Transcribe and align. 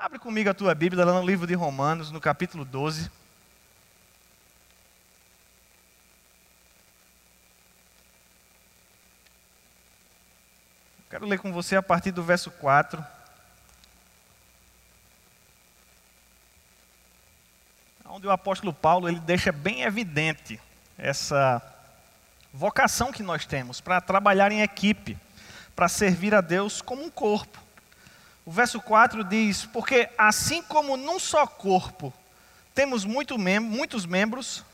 Abre 0.00 0.20
comigo 0.20 0.48
a 0.48 0.54
tua 0.54 0.76
Bíblia 0.76 1.04
lá 1.04 1.12
no 1.12 1.26
livro 1.26 1.44
de 1.44 1.54
Romanos, 1.54 2.12
no 2.12 2.20
capítulo 2.20 2.64
12. 2.64 3.10
Quero 11.10 11.26
ler 11.26 11.40
com 11.40 11.52
você 11.52 11.74
a 11.74 11.82
partir 11.82 12.12
do 12.12 12.22
verso 12.22 12.48
4. 12.48 13.04
Onde 18.04 18.28
o 18.28 18.30
apóstolo 18.30 18.72
Paulo 18.72 19.08
ele 19.08 19.18
deixa 19.18 19.50
bem 19.50 19.82
evidente 19.82 20.60
essa 20.96 21.60
vocação 22.54 23.10
que 23.10 23.24
nós 23.24 23.44
temos 23.44 23.80
para 23.80 24.00
trabalhar 24.00 24.52
em 24.52 24.62
equipe, 24.62 25.18
para 25.74 25.88
servir 25.88 26.36
a 26.36 26.40
Deus 26.40 26.80
como 26.80 27.02
um 27.02 27.10
corpo. 27.10 27.67
O 28.48 28.50
verso 28.50 28.80
4 28.80 29.24
diz: 29.24 29.66
Porque 29.66 30.08
assim 30.16 30.62
como 30.62 30.96
num 30.96 31.18
só 31.18 31.46
corpo 31.46 32.10
temos 32.74 33.04
muito 33.04 33.38
mem 33.38 33.60
muitos 33.60 34.06
membros, 34.06 34.64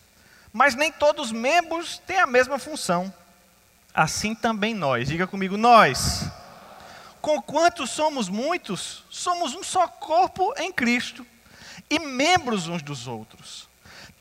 mas 0.53 0.77
nem 0.77 0.93
todos 0.93 1.27
os 1.27 1.33
membros 1.33 1.99
têm 2.07 2.21
a 2.21 2.27
mesma 2.27 2.57
função. 2.57 3.13
Assim 3.93 4.33
também 4.33 4.75
nós, 4.75 5.09
diga 5.09 5.27
comigo, 5.27 5.57
nós. 5.57 6.31
Conquanto 7.21 7.85
somos 7.85 8.29
muitos, 8.29 9.03
somos 9.11 9.57
um 9.57 9.63
só 9.65 9.89
corpo 9.89 10.55
em 10.57 10.71
Cristo 10.71 11.27
e 11.91 11.99
membros 11.99 12.69
uns 12.69 12.81
dos 12.81 13.09
outros, 13.09 13.69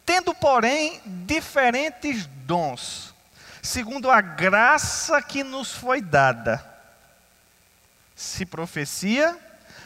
tendo, 0.03 0.33
porém, 0.33 0.99
diferentes 1.05 2.25
dons, 2.25 3.13
segundo 3.61 4.09
a 4.09 4.19
graça 4.19 5.21
que 5.21 5.43
nos 5.43 5.71
foi 5.71 6.01
dada. 6.01 6.72
Se 8.15 8.45
profecia, 8.45 9.37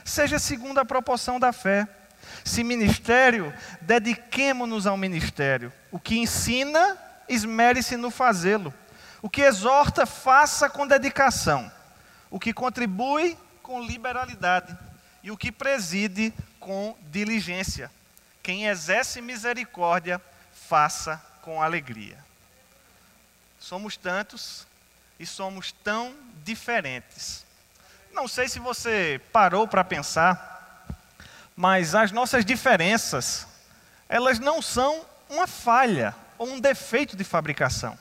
seja 0.03 0.39
segundo 0.39 0.79
a 0.79 0.85
proporção 0.85 1.39
da 1.39 1.51
fé. 1.51 1.87
Se 2.43 2.63
ministério, 2.63 3.53
dediquemo-nos 3.81 4.85
ao 4.85 4.97
ministério. 4.97 5.71
O 5.91 5.99
que 5.99 6.17
ensina, 6.17 6.97
esmere-se 7.27 7.95
no 7.95 8.11
fazê-lo. 8.11 8.73
O 9.21 9.29
que 9.29 9.41
exorta, 9.41 10.05
faça 10.05 10.69
com 10.69 10.85
dedicação. 10.85 11.71
O 12.29 12.39
que 12.39 12.53
contribui, 12.53 13.37
com 13.63 13.81
liberalidade. 13.81 14.77
E 15.23 15.31
o 15.31 15.37
que 15.37 15.51
preside, 15.51 16.33
com 16.59 16.95
diligência. 17.11 17.91
Quem 18.43 18.67
exerce 18.67 19.21
misericórdia, 19.21 20.21
faça 20.53 21.21
com 21.41 21.61
alegria. 21.61 22.17
Somos 23.59 23.97
tantos 23.97 24.67
e 25.19 25.25
somos 25.25 25.71
tão 25.71 26.15
diferentes. 26.43 27.46
Não 28.17 28.27
sei 28.27 28.49
se 28.49 28.57
você 28.57 29.21
parou 29.31 29.67
para 29.67 29.83
pensar, 29.83 30.87
mas 31.55 31.93
as 31.93 32.11
nossas 32.11 32.43
diferenças, 32.43 33.45
elas 34.09 34.39
não 34.39 34.59
são 34.59 35.05
uma 35.29 35.45
falha 35.45 36.15
ou 36.35 36.47
um 36.47 36.59
defeito 36.59 37.15
de 37.15 37.23
fabricação. 37.23 37.95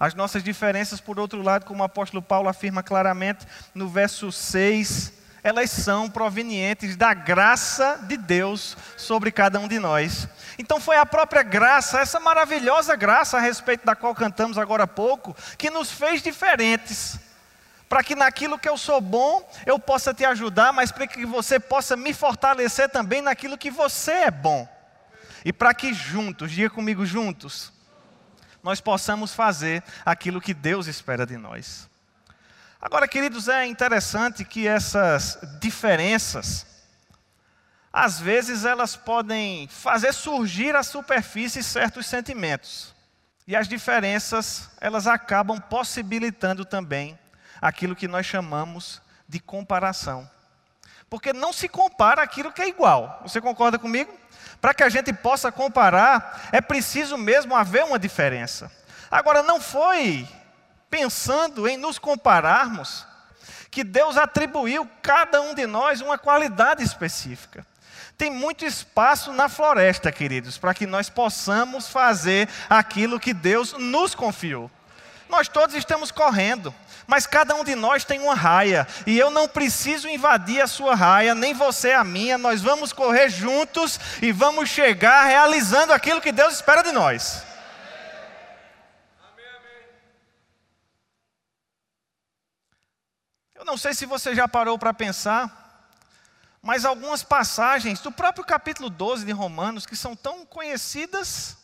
As 0.00 0.14
nossas 0.14 0.42
diferenças, 0.42 1.02
por 1.02 1.20
outro 1.20 1.42
lado, 1.42 1.66
como 1.66 1.82
o 1.82 1.84
apóstolo 1.84 2.22
Paulo 2.22 2.48
afirma 2.48 2.82
claramente 2.82 3.46
no 3.74 3.90
verso 3.90 4.32
6, 4.32 5.12
elas 5.44 5.70
são 5.70 6.08
provenientes 6.08 6.96
da 6.96 7.12
graça 7.12 8.00
de 8.08 8.16
Deus 8.16 8.74
sobre 8.96 9.30
cada 9.30 9.60
um 9.60 9.68
de 9.68 9.78
nós. 9.78 10.26
Então 10.58 10.80
foi 10.80 10.96
a 10.96 11.04
própria 11.04 11.42
graça, 11.42 12.00
essa 12.00 12.18
maravilhosa 12.18 12.96
graça 12.96 13.36
a 13.36 13.40
respeito 13.40 13.84
da 13.84 13.94
qual 13.94 14.14
cantamos 14.14 14.56
agora 14.56 14.84
há 14.84 14.88
pouco, 14.88 15.36
que 15.58 15.68
nos 15.68 15.90
fez 15.90 16.22
diferentes. 16.22 17.25
Para 17.88 18.02
que 18.02 18.14
naquilo 18.16 18.58
que 18.58 18.68
eu 18.68 18.76
sou 18.76 19.00
bom, 19.00 19.48
eu 19.64 19.78
possa 19.78 20.12
te 20.12 20.24
ajudar, 20.24 20.72
mas 20.72 20.90
para 20.90 21.06
que 21.06 21.24
você 21.24 21.60
possa 21.60 21.96
me 21.96 22.12
fortalecer 22.12 22.88
também 22.88 23.22
naquilo 23.22 23.56
que 23.56 23.70
você 23.70 24.12
é 24.12 24.30
bom. 24.30 24.68
E 25.44 25.52
para 25.52 25.72
que 25.72 25.94
juntos, 25.94 26.50
diga 26.50 26.68
comigo 26.68 27.06
juntos, 27.06 27.72
nós 28.62 28.80
possamos 28.80 29.32
fazer 29.32 29.84
aquilo 30.04 30.40
que 30.40 30.52
Deus 30.52 30.88
espera 30.88 31.24
de 31.24 31.36
nós. 31.36 31.88
Agora, 32.80 33.06
queridos, 33.06 33.48
é 33.48 33.64
interessante 33.64 34.44
que 34.44 34.66
essas 34.66 35.38
diferenças, 35.60 36.66
às 37.92 38.18
vezes 38.18 38.64
elas 38.64 38.96
podem 38.96 39.68
fazer 39.68 40.12
surgir 40.12 40.74
à 40.74 40.82
superfície 40.82 41.62
certos 41.62 42.06
sentimentos. 42.06 42.92
E 43.46 43.54
as 43.54 43.68
diferenças, 43.68 44.68
elas 44.80 45.06
acabam 45.06 45.60
possibilitando 45.60 46.64
também 46.64 47.16
aquilo 47.60 47.96
que 47.96 48.08
nós 48.08 48.26
chamamos 48.26 49.00
de 49.28 49.40
comparação. 49.40 50.28
Porque 51.08 51.32
não 51.32 51.52
se 51.52 51.68
compara 51.68 52.22
aquilo 52.22 52.52
que 52.52 52.62
é 52.62 52.68
igual. 52.68 53.20
Você 53.22 53.40
concorda 53.40 53.78
comigo? 53.78 54.12
Para 54.60 54.74
que 54.74 54.82
a 54.82 54.88
gente 54.88 55.12
possa 55.12 55.52
comparar, 55.52 56.48
é 56.50 56.60
preciso 56.60 57.16
mesmo 57.16 57.54
haver 57.54 57.84
uma 57.84 57.98
diferença. 57.98 58.70
Agora, 59.10 59.42
não 59.42 59.60
foi 59.60 60.28
pensando 60.90 61.68
em 61.68 61.76
nos 61.76 61.98
compararmos 61.98 63.06
que 63.70 63.84
Deus 63.84 64.16
atribuiu 64.16 64.88
cada 65.02 65.40
um 65.40 65.54
de 65.54 65.66
nós 65.66 66.00
uma 66.00 66.18
qualidade 66.18 66.82
específica. 66.82 67.66
Tem 68.16 68.30
muito 68.30 68.64
espaço 68.64 69.32
na 69.32 69.48
floresta, 69.48 70.10
queridos, 70.10 70.56
para 70.56 70.72
que 70.72 70.86
nós 70.86 71.10
possamos 71.10 71.88
fazer 71.88 72.48
aquilo 72.68 73.20
que 73.20 73.34
Deus 73.34 73.74
nos 73.74 74.14
confiou. 74.14 74.70
Nós 75.28 75.48
todos 75.48 75.74
estamos 75.74 76.10
correndo, 76.10 76.74
mas 77.06 77.26
cada 77.26 77.54
um 77.54 77.64
de 77.64 77.74
nós 77.74 78.04
tem 78.04 78.20
uma 78.20 78.34
raia, 78.34 78.86
e 79.06 79.18
eu 79.18 79.30
não 79.30 79.48
preciso 79.48 80.08
invadir 80.08 80.60
a 80.60 80.66
sua 80.66 80.94
raia, 80.94 81.34
nem 81.34 81.54
você 81.54 81.92
a 81.92 82.04
minha, 82.04 82.38
nós 82.38 82.62
vamos 82.62 82.92
correr 82.92 83.28
juntos 83.28 83.98
e 84.22 84.32
vamos 84.32 84.68
chegar 84.68 85.24
realizando 85.24 85.92
aquilo 85.92 86.20
que 86.20 86.32
Deus 86.32 86.54
espera 86.54 86.82
de 86.82 86.92
nós. 86.92 87.42
Eu 93.54 93.64
não 93.64 93.76
sei 93.76 93.94
se 93.94 94.06
você 94.06 94.34
já 94.34 94.46
parou 94.46 94.78
para 94.78 94.94
pensar, 94.94 95.66
mas 96.62 96.84
algumas 96.84 97.22
passagens 97.22 98.00
do 98.00 98.10
próprio 98.10 98.44
capítulo 98.44 98.90
12 98.90 99.24
de 99.24 99.32
Romanos, 99.32 99.86
que 99.86 99.96
são 99.96 100.16
tão 100.16 100.44
conhecidas, 100.44 101.56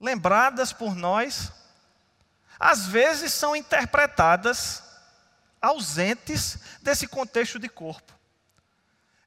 lembradas 0.00 0.72
por 0.72 0.94
nós, 0.94 1.52
às 2.62 2.86
vezes 2.86 3.32
são 3.32 3.56
interpretadas 3.56 4.84
ausentes 5.60 6.58
desse 6.80 7.08
contexto 7.08 7.58
de 7.58 7.68
corpo. 7.68 8.12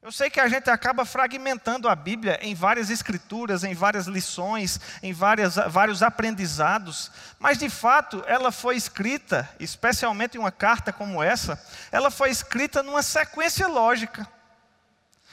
Eu 0.00 0.10
sei 0.10 0.30
que 0.30 0.40
a 0.40 0.48
gente 0.48 0.70
acaba 0.70 1.04
fragmentando 1.04 1.86
a 1.86 1.94
Bíblia 1.94 2.38
em 2.40 2.54
várias 2.54 2.88
escrituras, 2.88 3.62
em 3.62 3.74
várias 3.74 4.06
lições, 4.06 4.80
em 5.02 5.12
várias, 5.12 5.56
vários 5.68 6.02
aprendizados, 6.02 7.10
mas 7.38 7.58
de 7.58 7.68
fato 7.68 8.24
ela 8.26 8.50
foi 8.50 8.76
escrita, 8.76 9.46
especialmente 9.60 10.36
em 10.36 10.40
uma 10.40 10.52
carta 10.52 10.90
como 10.90 11.22
essa, 11.22 11.62
ela 11.92 12.10
foi 12.10 12.30
escrita 12.30 12.82
numa 12.82 13.02
sequência 13.02 13.66
lógica. 13.66 14.26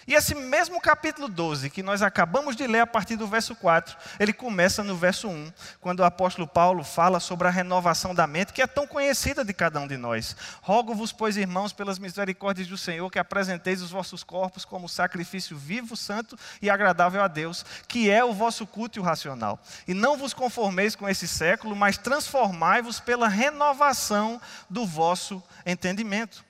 E 0.05 0.13
esse 0.13 0.35
mesmo 0.35 0.81
capítulo 0.81 1.29
12, 1.29 1.69
que 1.69 1.81
nós 1.81 2.01
acabamos 2.01 2.55
de 2.55 2.67
ler 2.67 2.81
a 2.81 2.87
partir 2.87 3.15
do 3.15 3.25
verso 3.25 3.55
4, 3.55 3.95
ele 4.19 4.33
começa 4.33 4.83
no 4.83 4.97
verso 4.97 5.29
1, 5.29 5.53
quando 5.79 6.01
o 6.01 6.03
apóstolo 6.03 6.45
Paulo 6.45 6.83
fala 6.83 7.21
sobre 7.21 7.47
a 7.47 7.51
renovação 7.51 8.13
da 8.13 8.27
mente, 8.27 8.51
que 8.51 8.61
é 8.61 8.67
tão 8.67 8.85
conhecida 8.85 9.45
de 9.45 9.53
cada 9.53 9.79
um 9.79 9.87
de 9.87 9.95
nós. 9.95 10.35
Rogo-vos, 10.61 11.13
pois, 11.13 11.37
irmãos, 11.37 11.71
pelas 11.71 11.97
misericórdias 11.99 12.67
do 12.67 12.77
Senhor, 12.77 13.09
que 13.09 13.19
apresenteis 13.19 13.81
os 13.81 13.91
vossos 13.91 14.23
corpos 14.23 14.65
como 14.65 14.89
sacrifício 14.89 15.55
vivo, 15.55 15.95
santo 15.95 16.37
e 16.61 16.69
agradável 16.69 17.23
a 17.23 17.27
Deus, 17.29 17.65
que 17.87 18.09
é 18.09 18.25
o 18.25 18.33
vosso 18.33 18.67
culto 18.67 19.01
racional. 19.01 19.57
E 19.87 19.93
não 19.93 20.17
vos 20.17 20.33
conformeis 20.33 20.95
com 20.95 21.07
esse 21.07 21.27
século, 21.27 21.75
mas 21.75 21.97
transformai-vos 21.97 22.99
pela 22.99 23.29
renovação 23.29 24.41
do 24.69 24.85
vosso 24.85 25.41
entendimento 25.65 26.43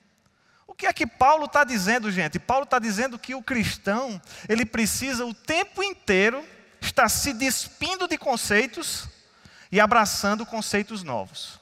o 0.74 0.76
que 0.76 0.86
é 0.86 0.92
que 0.92 1.06
Paulo 1.06 1.44
está 1.44 1.62
dizendo, 1.62 2.10
gente? 2.10 2.36
Paulo 2.40 2.64
está 2.64 2.80
dizendo 2.80 3.16
que 3.16 3.32
o 3.32 3.40
cristão, 3.40 4.20
ele 4.48 4.66
precisa 4.66 5.24
o 5.24 5.32
tempo 5.32 5.84
inteiro 5.84 6.44
estar 6.80 7.08
se 7.08 7.32
despindo 7.32 8.08
de 8.08 8.18
conceitos 8.18 9.08
e 9.70 9.78
abraçando 9.78 10.44
conceitos 10.44 11.04
novos. 11.04 11.60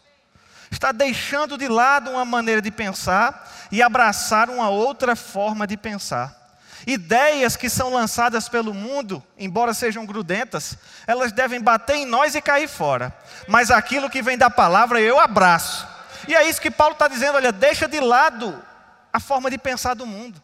Está 0.71 0.93
deixando 0.93 1.59
de 1.59 1.69
lado 1.69 2.11
uma 2.11 2.25
maneira 2.25 2.63
de 2.63 2.71
pensar 2.71 3.69
e 3.71 3.83
abraçar 3.83 4.49
uma 4.49 4.71
outra 4.71 5.15
forma 5.15 5.67
de 5.67 5.77
pensar. 5.77 6.59
Ideias 6.87 7.55
que 7.55 7.69
são 7.69 7.93
lançadas 7.93 8.49
pelo 8.49 8.73
mundo, 8.73 9.23
embora 9.37 9.75
sejam 9.75 10.07
grudentas, 10.07 10.79
elas 11.07 11.33
devem 11.33 11.61
bater 11.61 11.97
em 11.97 12.07
nós 12.07 12.35
e 12.35 12.41
cair 12.41 12.67
fora. 12.67 13.15
Mas 13.47 13.71
aquilo 13.71 14.09
que 14.09 14.23
vem 14.23 14.39
da 14.39 14.49
palavra 14.49 15.03
eu 15.03 15.21
abraço. 15.21 15.87
E 16.27 16.35
é 16.35 16.49
isso 16.49 16.63
que 16.63 16.71
Paulo 16.71 16.95
está 16.95 17.09
dizendo: 17.09 17.37
olha, 17.37 17.53
deixa 17.53 17.87
de 17.87 18.01
lado 18.01 18.72
a 19.13 19.21
forma 19.21 19.51
de 19.51 19.59
pensar 19.59 19.95
do 19.95 20.07
mundo. 20.07 20.43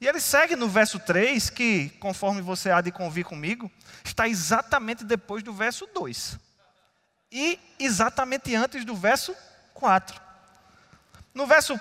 E 0.00 0.06
ele 0.06 0.20
segue 0.20 0.56
no 0.56 0.68
verso 0.68 0.98
3, 0.98 1.50
que, 1.50 1.90
conforme 2.00 2.42
você 2.42 2.70
há 2.70 2.80
de 2.80 2.90
convir 2.90 3.24
comigo, 3.24 3.70
está 4.04 4.28
exatamente 4.28 5.04
depois 5.04 5.42
do 5.42 5.52
verso 5.52 5.88
2. 5.94 6.38
E 7.30 7.58
exatamente 7.78 8.54
antes 8.54 8.84
do 8.84 8.94
verso 8.94 9.34
4. 9.72 10.20
No 11.32 11.46
verso 11.46 11.80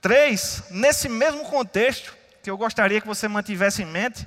3, 0.00 0.64
nesse 0.70 1.08
mesmo 1.08 1.44
contexto, 1.44 2.16
que 2.42 2.50
eu 2.50 2.56
gostaria 2.56 3.00
que 3.00 3.06
você 3.06 3.28
mantivesse 3.28 3.82
em 3.82 3.86
mente, 3.86 4.26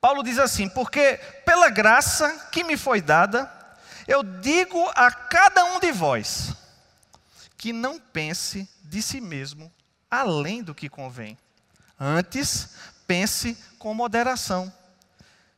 Paulo 0.00 0.22
diz 0.22 0.38
assim: 0.38 0.68
Porque 0.68 1.18
pela 1.44 1.68
graça 1.68 2.48
que 2.52 2.62
me 2.62 2.76
foi 2.76 3.00
dada, 3.00 3.50
eu 4.06 4.22
digo 4.22 4.88
a 4.94 5.10
cada 5.10 5.64
um 5.64 5.80
de 5.80 5.90
vós, 5.90 6.52
que 7.58 7.72
não 7.72 7.98
pense 7.98 8.68
de 8.96 9.02
si 9.02 9.20
mesmo 9.20 9.70
além 10.10 10.62
do 10.62 10.74
que 10.74 10.88
convém. 10.88 11.36
Antes, 12.00 12.70
pense 13.06 13.54
com 13.78 13.92
moderação, 13.92 14.72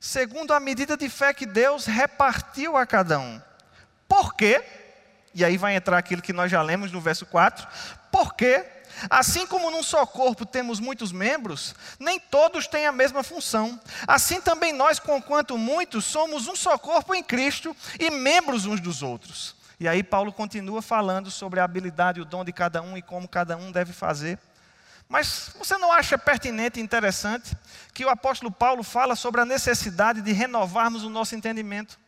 segundo 0.00 0.52
a 0.52 0.58
medida 0.58 0.96
de 0.96 1.08
fé 1.08 1.32
que 1.32 1.46
Deus 1.46 1.86
repartiu 1.86 2.76
a 2.76 2.84
cada 2.84 3.20
um. 3.20 3.40
Por 4.08 4.34
quê? 4.34 4.60
E 5.32 5.44
aí 5.44 5.56
vai 5.56 5.76
entrar 5.76 5.98
aquilo 5.98 6.20
que 6.20 6.32
nós 6.32 6.50
já 6.50 6.60
lemos 6.62 6.90
no 6.90 7.00
verso 7.00 7.26
4. 7.26 7.68
Porque, 8.10 8.66
assim 9.08 9.46
como 9.46 9.70
num 9.70 9.84
só 9.84 10.04
corpo 10.04 10.44
temos 10.44 10.80
muitos 10.80 11.12
membros, 11.12 11.76
nem 12.00 12.18
todos 12.18 12.66
têm 12.66 12.88
a 12.88 12.92
mesma 12.92 13.22
função. 13.22 13.80
Assim 14.04 14.40
também 14.40 14.72
nós, 14.72 14.98
conquanto 14.98 15.56
muitos, 15.56 16.04
somos 16.04 16.48
um 16.48 16.56
só 16.56 16.76
corpo 16.76 17.14
em 17.14 17.22
Cristo 17.22 17.76
e 18.00 18.10
membros 18.10 18.66
uns 18.66 18.80
dos 18.80 19.00
outros. 19.00 19.57
E 19.80 19.86
aí 19.86 20.02
Paulo 20.02 20.32
continua 20.32 20.82
falando 20.82 21.30
sobre 21.30 21.60
a 21.60 21.64
habilidade 21.64 22.18
e 22.18 22.22
o 22.22 22.24
dom 22.24 22.44
de 22.44 22.52
cada 22.52 22.82
um 22.82 22.96
e 22.96 23.02
como 23.02 23.28
cada 23.28 23.56
um 23.56 23.70
deve 23.70 23.92
fazer. 23.92 24.38
Mas 25.08 25.50
você 25.56 25.78
não 25.78 25.92
acha 25.92 26.18
pertinente 26.18 26.78
e 26.78 26.82
interessante 26.82 27.56
que 27.94 28.04
o 28.04 28.10
apóstolo 28.10 28.50
Paulo 28.50 28.82
fala 28.82 29.16
sobre 29.16 29.40
a 29.40 29.44
necessidade 29.44 30.20
de 30.20 30.32
renovarmos 30.32 31.04
o 31.04 31.08
nosso 31.08 31.34
entendimento? 31.34 31.98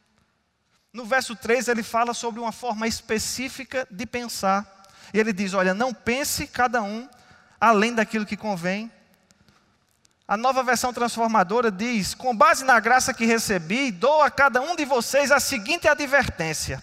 No 0.93 1.05
verso 1.07 1.37
3 1.37 1.69
ele 1.69 1.83
fala 1.83 2.13
sobre 2.13 2.41
uma 2.41 2.53
forma 2.53 2.87
específica 2.87 3.87
de 3.91 4.05
pensar. 4.05 4.67
E 5.15 5.19
ele 5.19 5.33
diz: 5.33 5.55
Olha, 5.55 5.73
não 5.73 5.95
pense 5.95 6.47
cada 6.47 6.83
um 6.83 7.09
além 7.61 7.95
daquilo 7.95 8.27
que 8.27 8.37
convém. 8.37 8.91
A 10.27 10.37
nova 10.37 10.63
versão 10.63 10.93
transformadora 10.93 11.71
diz: 11.71 12.15
Com 12.15 12.37
base 12.37 12.65
na 12.65 12.79
graça 12.81 13.15
que 13.15 13.25
recebi, 13.25 13.91
dou 13.91 14.21
a 14.23 14.31
cada 14.31 14.61
um 14.61 14.77
de 14.77 14.85
vocês 14.85 15.31
a 15.31 15.41
seguinte 15.41 15.89
advertência: 15.89 16.83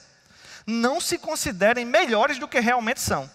Não 0.67 0.99
se 0.99 1.17
considerem 1.17 1.85
melhores 1.85 2.37
do 2.37 2.47
que 2.47 2.59
realmente 2.59 2.99
são. 2.99 3.29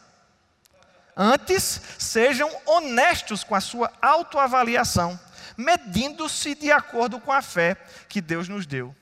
Antes, 1.17 1.81
sejam 1.99 2.51
honestos 2.67 3.43
com 3.43 3.55
a 3.55 3.61
sua 3.61 3.91
autoavaliação, 4.03 5.19
medindo-se 5.57 6.55
de 6.55 6.71
acordo 6.71 7.19
com 7.19 7.33
a 7.33 7.41
fé 7.41 7.77
que 8.09 8.21
Deus 8.21 8.49
nos 8.49 8.67
deu. 8.67 8.95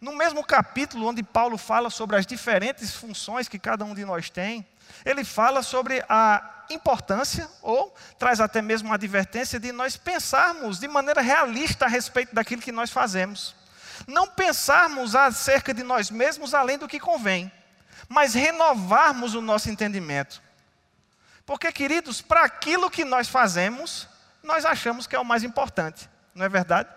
No 0.00 0.16
mesmo 0.16 0.44
capítulo 0.44 1.06
onde 1.06 1.22
Paulo 1.22 1.58
fala 1.58 1.90
sobre 1.90 2.16
as 2.16 2.24
diferentes 2.24 2.94
funções 2.94 3.48
que 3.48 3.58
cada 3.58 3.84
um 3.84 3.94
de 3.94 4.04
nós 4.04 4.30
tem, 4.30 4.66
ele 5.04 5.24
fala 5.24 5.62
sobre 5.62 6.04
a 6.08 6.64
importância, 6.70 7.48
ou 7.62 7.94
traz 8.18 8.40
até 8.40 8.62
mesmo 8.62 8.88
uma 8.88 8.94
advertência, 8.94 9.60
de 9.60 9.72
nós 9.72 9.96
pensarmos 9.96 10.78
de 10.78 10.88
maneira 10.88 11.20
realista 11.20 11.84
a 11.84 11.88
respeito 11.88 12.34
daquilo 12.34 12.62
que 12.62 12.72
nós 12.72 12.90
fazemos. 12.90 13.54
Não 14.06 14.26
pensarmos 14.26 15.14
acerca 15.14 15.72
de 15.74 15.82
nós 15.82 16.10
mesmos 16.10 16.54
além 16.54 16.78
do 16.78 16.88
que 16.88 17.00
convém, 17.00 17.50
mas 18.08 18.34
renovarmos 18.34 19.34
o 19.34 19.40
nosso 19.40 19.70
entendimento. 19.70 20.42
Porque, 21.44 21.72
queridos, 21.72 22.20
para 22.20 22.44
aquilo 22.44 22.90
que 22.90 23.04
nós 23.04 23.28
fazemos, 23.28 24.08
nós 24.42 24.64
achamos 24.64 25.06
que 25.06 25.16
é 25.16 25.18
o 25.18 25.24
mais 25.24 25.42
importante, 25.42 26.08
não 26.34 26.44
é 26.44 26.48
verdade? 26.48 26.88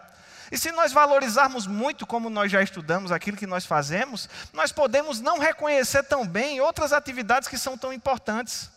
E 0.51 0.57
se 0.57 0.71
nós 0.71 0.91
valorizarmos 0.91 1.65
muito, 1.65 2.05
como 2.05 2.29
nós 2.29 2.51
já 2.51 2.61
estudamos, 2.61 3.11
aquilo 3.11 3.35
que 3.35 3.47
nós 3.47 3.65
fazemos, 3.65 4.29
nós 4.53 4.71
podemos 4.71 5.19
não 5.19 5.39
reconhecer 5.39 6.03
tão 6.03 6.27
bem 6.27 6.61
outras 6.61 6.93
atividades 6.93 7.47
que 7.47 7.57
são 7.57 7.75
tão 7.75 7.91
importantes. 7.91 8.69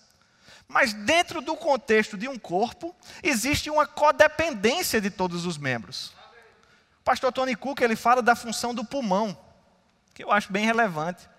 Mas 0.66 0.94
dentro 0.94 1.42
do 1.42 1.54
contexto 1.54 2.16
de 2.16 2.28
um 2.28 2.38
corpo, 2.38 2.96
existe 3.22 3.68
uma 3.68 3.86
codependência 3.86 5.02
de 5.02 5.10
todos 5.10 5.44
os 5.44 5.58
membros. 5.58 6.15
Pastor 7.06 7.30
Tony 7.30 7.54
Cook 7.54 7.82
ele 7.82 7.94
fala 7.94 8.20
da 8.20 8.34
função 8.34 8.74
do 8.74 8.84
pulmão, 8.84 9.38
que 10.12 10.24
eu 10.24 10.32
acho 10.32 10.52
bem 10.52 10.66
relevante. 10.66 11.30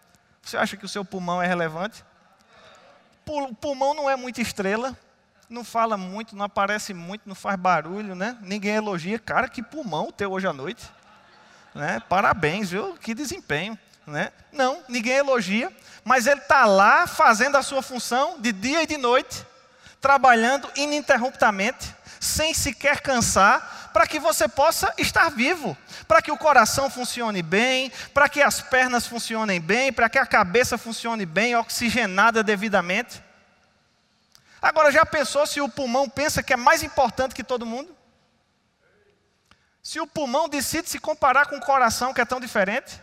Você 0.42 0.56
acha 0.56 0.78
que 0.78 0.86
o 0.86 0.88
seu 0.88 1.04
pulmão 1.04 1.42
é 1.44 1.46
relevante? 1.46 2.06
O 3.26 3.54
pulmão 3.54 3.94
não 3.94 4.10
é 4.10 4.16
muita 4.16 4.42
estrela, 4.42 4.98
não 5.50 5.66
fala 5.66 5.98
muito, 5.98 6.38
não 6.38 6.46
aparece 6.46 6.94
muito, 6.94 7.24
não 7.26 7.36
faz 7.36 7.60
barulho, 7.60 8.16
né? 8.16 8.38
Ninguém 8.40 8.76
elogia. 8.76 9.20
Cara, 9.20 9.50
que 9.50 9.62
pulmão 9.62 10.10
teu 10.10 10.32
hoje 10.32 10.48
à 10.48 10.54
noite. 10.54 10.90
Né? 11.76 12.02
Parabéns, 12.08 12.70
viu? 12.70 12.94
Que 12.94 13.14
desempenho. 13.14 13.78
Né? 14.06 14.32
Não, 14.54 14.82
ninguém 14.88 15.18
elogia, 15.18 15.70
mas 16.06 16.28
ele 16.28 16.40
está 16.40 16.64
lá 16.64 17.08
fazendo 17.08 17.58
a 17.58 17.62
sua 17.62 17.82
função 17.82 18.40
de 18.40 18.54
dia 18.54 18.84
e 18.84 18.88
de 18.88 18.96
noite, 18.96 19.46
trabalhando 20.00 20.72
ininterruptamente, 20.78 21.94
sem 22.22 22.54
sequer 22.54 23.02
cansar, 23.02 23.77
para 23.98 24.06
que 24.06 24.20
você 24.20 24.48
possa 24.48 24.94
estar 25.00 25.28
vivo, 25.32 25.76
para 26.08 26.22
que 26.22 26.32
o 26.32 26.38
coração 26.38 26.88
funcione 26.88 27.42
bem, 27.42 27.92
para 28.14 28.30
que 28.30 28.44
as 28.44 28.62
pernas 28.62 29.08
funcionem 29.08 29.60
bem, 29.60 29.92
para 29.92 30.08
que 30.08 30.20
a 30.20 30.26
cabeça 30.28 30.78
funcione 30.78 31.26
bem, 31.26 31.56
oxigenada 31.56 32.44
devidamente. 32.44 33.24
Agora, 34.62 34.92
já 34.92 35.04
pensou 35.04 35.48
se 35.48 35.60
o 35.60 35.68
pulmão 35.68 36.08
pensa 36.08 36.44
que 36.44 36.54
é 36.54 36.56
mais 36.56 36.84
importante 36.84 37.34
que 37.34 37.44
todo 37.44 37.66
mundo? 37.66 37.90
Se 39.82 40.00
o 40.00 40.06
pulmão 40.06 40.48
decide 40.48 40.88
se 40.88 41.00
comparar 41.00 41.48
com 41.48 41.56
o 41.56 41.62
coração, 41.62 42.14
que 42.14 42.22
é 42.22 42.26
tão 42.26 42.40
diferente? 42.40 43.02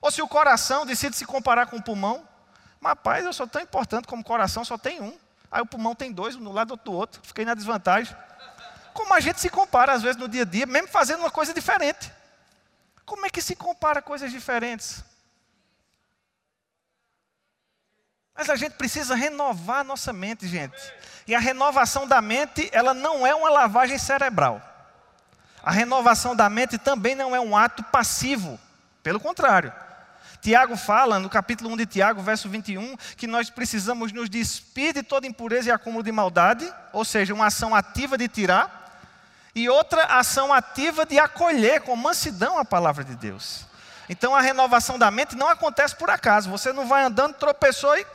Ou 0.00 0.10
se 0.10 0.20
o 0.20 0.26
coração 0.26 0.84
decide 0.84 1.14
se 1.14 1.24
comparar 1.24 1.66
com 1.66 1.76
o 1.76 1.82
pulmão? 1.82 2.26
Mas, 2.80 2.90
rapaz, 2.90 3.24
eu 3.24 3.32
sou 3.32 3.46
tão 3.46 3.62
importante 3.62 4.08
como 4.08 4.22
o 4.22 4.24
coração, 4.24 4.64
só 4.64 4.76
tem 4.76 5.00
um. 5.00 5.16
Aí 5.52 5.62
o 5.62 5.66
pulmão 5.66 5.94
tem 5.94 6.10
dois, 6.10 6.34
um 6.34 6.42
do 6.42 6.50
lado 6.50 6.74
do 6.74 6.92
outro. 6.92 7.20
Fiquei 7.22 7.44
na 7.44 7.54
desvantagem. 7.54 8.12
Como 9.00 9.14
a 9.14 9.20
gente 9.20 9.40
se 9.40 9.48
compara, 9.48 9.94
às 9.94 10.02
vezes, 10.02 10.18
no 10.18 10.28
dia 10.28 10.42
a 10.42 10.44
dia, 10.44 10.66
mesmo 10.66 10.86
fazendo 10.86 11.20
uma 11.20 11.30
coisa 11.30 11.54
diferente. 11.54 12.12
Como 13.06 13.24
é 13.24 13.30
que 13.30 13.40
se 13.40 13.56
compara 13.56 14.02
coisas 14.02 14.30
diferentes? 14.30 15.02
Mas 18.34 18.50
a 18.50 18.56
gente 18.56 18.74
precisa 18.74 19.14
renovar 19.14 19.82
nossa 19.84 20.12
mente, 20.12 20.46
gente. 20.46 20.76
E 21.26 21.34
a 21.34 21.38
renovação 21.38 22.06
da 22.06 22.20
mente, 22.20 22.68
ela 22.72 22.92
não 22.92 23.26
é 23.26 23.34
uma 23.34 23.48
lavagem 23.48 23.96
cerebral. 23.96 24.60
A 25.62 25.70
renovação 25.70 26.36
da 26.36 26.50
mente 26.50 26.76
também 26.76 27.14
não 27.14 27.34
é 27.34 27.40
um 27.40 27.56
ato 27.56 27.82
passivo. 27.84 28.60
Pelo 29.02 29.18
contrário. 29.18 29.72
Tiago 30.42 30.76
fala, 30.76 31.18
no 31.18 31.30
capítulo 31.30 31.70
1 31.70 31.76
de 31.78 31.86
Tiago, 31.86 32.20
verso 32.20 32.50
21, 32.50 32.98
que 33.16 33.26
nós 33.26 33.48
precisamos 33.48 34.12
nos 34.12 34.28
despir 34.28 34.92
de 34.92 35.02
toda 35.02 35.26
impureza 35.26 35.70
e 35.70 35.72
acúmulo 35.72 36.02
de 36.02 36.12
maldade, 36.12 36.70
ou 36.92 37.04
seja, 37.04 37.32
uma 37.32 37.46
ação 37.46 37.74
ativa 37.74 38.18
de 38.18 38.28
tirar, 38.28 38.79
e 39.54 39.68
outra 39.68 40.04
ação 40.04 40.52
ativa 40.52 41.04
de 41.04 41.18
acolher 41.18 41.82
com 41.82 41.96
mansidão 41.96 42.58
a 42.58 42.64
palavra 42.64 43.04
de 43.04 43.14
Deus. 43.16 43.66
Então 44.08 44.34
a 44.34 44.40
renovação 44.40 44.98
da 44.98 45.10
mente 45.10 45.36
não 45.36 45.48
acontece 45.48 45.94
por 45.94 46.10
acaso. 46.10 46.50
Você 46.50 46.72
não 46.72 46.86
vai 46.86 47.04
andando, 47.04 47.34
tropeçou 47.34 47.96
e 47.96 48.06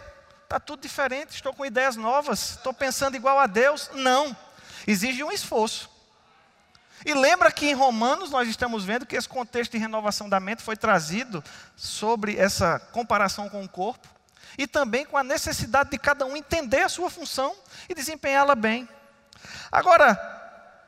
está 0.43 0.59
tudo 0.59 0.81
diferente, 0.81 1.35
estou 1.35 1.53
com 1.53 1.65
ideias 1.65 1.95
novas, 1.95 2.51
estou 2.51 2.73
pensando 2.73 3.15
igual 3.15 3.39
a 3.39 3.47
Deus. 3.47 3.89
Não, 3.93 4.35
exige 4.85 5.23
um 5.23 5.31
esforço. 5.31 5.89
E 7.05 7.13
lembra 7.13 7.51
que 7.51 7.67
em 7.67 7.73
Romanos 7.73 8.29
nós 8.29 8.47
estamos 8.47 8.83
vendo 8.83 9.05
que 9.05 9.15
esse 9.15 9.27
contexto 9.27 9.73
de 9.73 9.77
renovação 9.77 10.27
da 10.27 10.39
mente 10.39 10.63
foi 10.63 10.75
trazido 10.75 11.43
sobre 11.75 12.37
essa 12.37 12.79
comparação 12.79 13.49
com 13.49 13.63
o 13.63 13.69
corpo 13.69 14.07
e 14.57 14.65
também 14.65 15.05
com 15.05 15.17
a 15.17 15.23
necessidade 15.23 15.91
de 15.91 15.97
cada 15.97 16.25
um 16.25 16.35
entender 16.35 16.81
a 16.81 16.89
sua 16.89 17.09
função 17.09 17.55
e 17.87 17.93
desempenhá-la 17.93 18.55
bem. 18.55 18.87
Agora, 19.71 20.44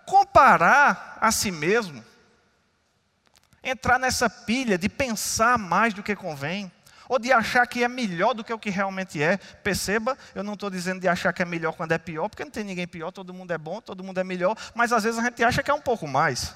comparar 0.08 1.18
a 1.20 1.32
si 1.32 1.52
mesmo, 1.52 2.04
entrar 3.62 4.00
nessa 4.00 4.30
pilha 4.30 4.78
de 4.78 4.88
pensar 4.88 5.58
mais 5.58 5.94
do 5.94 6.02
que 6.02 6.16
convém, 6.16 6.72
ou 7.10 7.20
de 7.20 7.32
achar 7.32 7.68
que 7.68 7.84
é 7.84 7.88
melhor 7.88 8.34
do 8.34 8.44
que 8.44 8.54
o 8.54 8.60
que 8.60 8.70
realmente 8.70 9.22
é. 9.22 9.38
Perceba, 9.38 10.18
eu 10.34 10.44
não 10.44 10.54
estou 10.54 10.70
dizendo 10.70 11.02
de 11.02 11.08
achar 11.08 11.34
que 11.34 11.42
é 11.42 11.46
melhor 11.46 11.74
quando 11.74 11.92
é 11.92 11.98
pior, 11.98 12.30
porque 12.30 12.44
não 12.44 12.52
tem 12.52 12.64
ninguém 12.64 12.88
pior, 12.88 13.12
todo 13.12 13.34
mundo 13.34 13.52
é 13.52 13.58
bom, 13.58 13.82
todo 13.82 14.04
mundo 14.04 14.18
é 14.20 14.24
melhor, 14.24 14.58
mas 14.74 14.94
às 14.94 15.04
vezes 15.04 15.20
a 15.20 15.24
gente 15.24 15.44
acha 15.44 15.62
que 15.62 15.70
é 15.70 15.74
um 15.74 15.82
pouco 15.82 16.08
mais. 16.08 16.56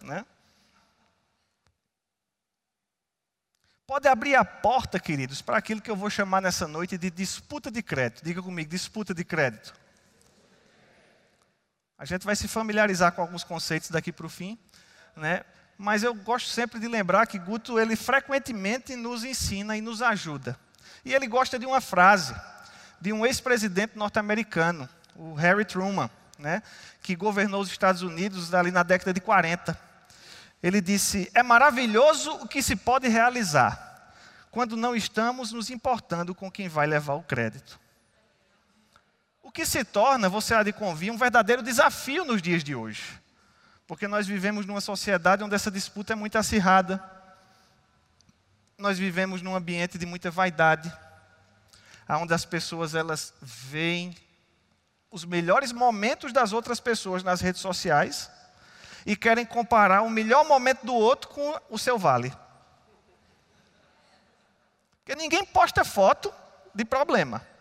Né? 0.00 0.24
Pode 3.86 4.06
abrir 4.06 4.36
a 4.36 4.44
porta, 4.44 5.00
queridos, 5.00 5.42
para 5.42 5.58
aquilo 5.58 5.82
que 5.82 5.90
eu 5.90 5.96
vou 5.96 6.08
chamar 6.08 6.40
nessa 6.40 6.66
noite 6.68 6.96
de 6.96 7.10
disputa 7.10 7.70
de 7.70 7.82
crédito. 7.82 8.24
Diga 8.24 8.40
comigo, 8.40 8.70
disputa 8.70 9.12
de 9.12 9.24
crédito. 9.24 9.74
A 11.98 12.04
gente 12.04 12.24
vai 12.24 12.34
se 12.34 12.48
familiarizar 12.48 13.12
com 13.12 13.22
alguns 13.22 13.44
conceitos 13.44 13.90
daqui 13.90 14.12
para 14.12 14.26
o 14.26 14.28
fim, 14.28 14.58
né? 15.16 15.44
mas 15.76 16.02
eu 16.02 16.14
gosto 16.14 16.48
sempre 16.48 16.78
de 16.78 16.88
lembrar 16.88 17.26
que 17.26 17.38
Guto 17.38 17.78
ele 17.78 17.96
frequentemente 17.96 18.94
nos 18.96 19.24
ensina 19.24 19.76
e 19.76 19.80
nos 19.80 20.02
ajuda. 20.02 20.58
E 21.04 21.14
ele 21.14 21.26
gosta 21.26 21.58
de 21.58 21.66
uma 21.66 21.80
frase 21.80 22.34
de 23.00 23.12
um 23.12 23.26
ex-presidente 23.26 23.98
norte-americano, 23.98 24.88
o 25.14 25.34
Harry 25.34 25.64
Truman, 25.64 26.10
né, 26.38 26.62
que 27.02 27.14
governou 27.14 27.60
os 27.60 27.70
Estados 27.70 28.02
Unidos 28.02 28.54
ali 28.54 28.70
na 28.70 28.82
década 28.82 29.12
de 29.12 29.20
40. 29.20 29.78
Ele 30.62 30.80
disse: 30.80 31.30
"É 31.34 31.42
maravilhoso 31.42 32.32
o 32.36 32.48
que 32.48 32.62
se 32.62 32.74
pode 32.74 33.08
realizar 33.08 34.12
quando 34.50 34.76
não 34.76 34.94
estamos 34.94 35.52
nos 35.52 35.68
importando 35.68 36.34
com 36.34 36.50
quem 36.50 36.68
vai 36.68 36.86
levar 36.86 37.14
o 37.14 37.22
crédito." 37.22 37.78
Que 39.54 39.64
se 39.64 39.84
torna, 39.84 40.28
você 40.28 40.52
há 40.52 40.64
de 40.64 40.72
convir, 40.72 41.12
um 41.12 41.16
verdadeiro 41.16 41.62
desafio 41.62 42.24
nos 42.24 42.42
dias 42.42 42.64
de 42.64 42.74
hoje. 42.74 43.20
Porque 43.86 44.08
nós 44.08 44.26
vivemos 44.26 44.66
numa 44.66 44.80
sociedade 44.80 45.44
onde 45.44 45.54
essa 45.54 45.70
disputa 45.70 46.12
é 46.12 46.16
muito 46.16 46.36
acirrada. 46.36 47.00
Nós 48.76 48.98
vivemos 48.98 49.42
num 49.42 49.54
ambiente 49.54 49.96
de 49.96 50.04
muita 50.04 50.28
vaidade, 50.28 50.92
onde 52.08 52.34
as 52.34 52.44
pessoas 52.44 52.96
elas 52.96 53.32
veem 53.40 54.16
os 55.08 55.24
melhores 55.24 55.70
momentos 55.70 56.32
das 56.32 56.52
outras 56.52 56.80
pessoas 56.80 57.22
nas 57.22 57.40
redes 57.40 57.60
sociais 57.60 58.28
e 59.06 59.14
querem 59.14 59.46
comparar 59.46 60.02
o 60.02 60.10
melhor 60.10 60.44
momento 60.44 60.84
do 60.84 60.94
outro 60.94 61.30
com 61.30 61.60
o 61.70 61.78
seu 61.78 61.96
vale. 61.96 62.34
Porque 64.96 65.14
ninguém 65.14 65.44
posta 65.44 65.84
foto 65.84 66.34
de 66.74 66.84
problema. 66.84 67.53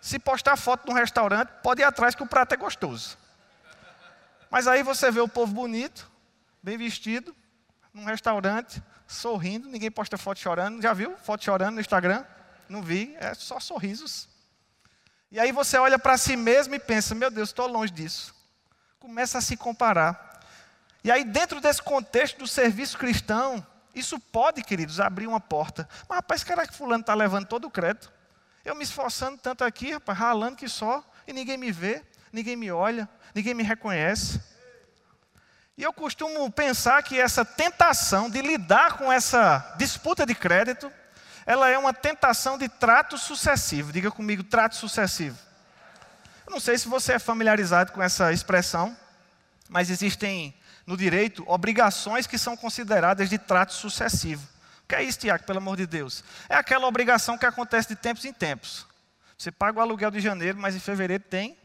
Se 0.00 0.18
postar 0.18 0.56
foto 0.56 0.84
de 0.84 0.90
um 0.90 0.94
restaurante, 0.94 1.48
pode 1.62 1.82
ir 1.82 1.84
atrás 1.84 2.14
que 2.14 2.22
o 2.22 2.26
prato 2.26 2.54
é 2.54 2.56
gostoso. 2.56 3.18
Mas 4.50 4.66
aí 4.66 4.82
você 4.82 5.10
vê 5.10 5.20
o 5.20 5.28
povo 5.28 5.52
bonito, 5.52 6.10
bem 6.62 6.76
vestido, 6.76 7.34
num 7.92 8.04
restaurante, 8.04 8.82
sorrindo, 9.06 9.68
ninguém 9.68 9.90
posta 9.90 10.16
foto 10.16 10.40
chorando. 10.40 10.80
Já 10.82 10.92
viu 10.92 11.16
foto 11.18 11.44
chorando 11.44 11.74
no 11.74 11.80
Instagram? 11.80 12.24
Não 12.68 12.82
vi, 12.82 13.14
é 13.18 13.34
só 13.34 13.60
sorrisos. 13.60 14.28
E 15.30 15.38
aí 15.38 15.52
você 15.52 15.76
olha 15.76 15.98
para 15.98 16.16
si 16.16 16.36
mesmo 16.36 16.74
e 16.74 16.78
pensa: 16.78 17.14
meu 17.14 17.30
Deus, 17.30 17.50
estou 17.50 17.66
longe 17.66 17.92
disso. 17.92 18.34
Começa 18.98 19.38
a 19.38 19.40
se 19.40 19.56
comparar. 19.56 20.40
E 21.02 21.10
aí, 21.10 21.24
dentro 21.24 21.60
desse 21.60 21.82
contexto 21.82 22.38
do 22.38 22.46
serviço 22.46 22.98
cristão, 22.98 23.64
isso 23.94 24.18
pode, 24.18 24.62
queridos, 24.62 25.00
abrir 25.00 25.26
uma 25.26 25.40
porta. 25.40 25.88
Mas, 26.08 26.16
rapaz, 26.16 26.40
será 26.42 26.66
que 26.66 26.74
fulano 26.74 27.00
está 27.00 27.14
levando 27.14 27.46
todo 27.46 27.66
o 27.66 27.70
crédito? 27.70 28.12
Eu 28.64 28.74
me 28.74 28.84
esforçando 28.84 29.38
tanto 29.38 29.64
aqui, 29.64 29.92
rapaz, 29.92 30.18
ralando 30.18 30.56
que 30.56 30.68
só, 30.68 31.04
e 31.26 31.32
ninguém 31.32 31.56
me 31.56 31.72
vê, 31.72 32.02
ninguém 32.32 32.56
me 32.56 32.70
olha, 32.70 33.08
ninguém 33.34 33.54
me 33.54 33.62
reconhece. 33.62 34.40
E 35.76 35.82
eu 35.82 35.94
costumo 35.94 36.50
pensar 36.50 37.02
que 37.02 37.18
essa 37.18 37.42
tentação 37.42 38.28
de 38.28 38.42
lidar 38.42 38.98
com 38.98 39.10
essa 39.10 39.74
disputa 39.78 40.26
de 40.26 40.34
crédito, 40.34 40.92
ela 41.46 41.70
é 41.70 41.78
uma 41.78 41.94
tentação 41.94 42.58
de 42.58 42.68
trato 42.68 43.16
sucessivo. 43.16 43.90
Diga 43.90 44.10
comigo, 44.10 44.44
trato 44.44 44.76
sucessivo. 44.76 45.38
Eu 46.46 46.52
não 46.52 46.60
sei 46.60 46.76
se 46.76 46.86
você 46.86 47.14
é 47.14 47.18
familiarizado 47.18 47.92
com 47.92 48.02
essa 48.02 48.30
expressão, 48.30 48.94
mas 49.70 49.88
existem 49.88 50.54
no 50.86 50.98
direito 50.98 51.44
obrigações 51.46 52.26
que 52.26 52.36
são 52.36 52.56
consideradas 52.58 53.30
de 53.30 53.38
trato 53.38 53.72
sucessivo. 53.72 54.46
Que 54.90 54.96
é 54.96 55.04
isso, 55.04 55.20
Tiago, 55.20 55.44
pelo 55.44 55.58
amor 55.58 55.76
de 55.76 55.86
Deus? 55.86 56.24
É 56.48 56.56
aquela 56.56 56.84
obrigação 56.84 57.38
que 57.38 57.46
acontece 57.46 57.86
de 57.86 57.94
tempos 57.94 58.24
em 58.24 58.32
tempos. 58.32 58.84
Você 59.38 59.52
paga 59.52 59.78
o 59.78 59.80
aluguel 59.80 60.10
de 60.10 60.18
janeiro, 60.18 60.58
mas 60.58 60.74
em 60.74 60.80
fevereiro 60.80 61.22
tem 61.22 61.56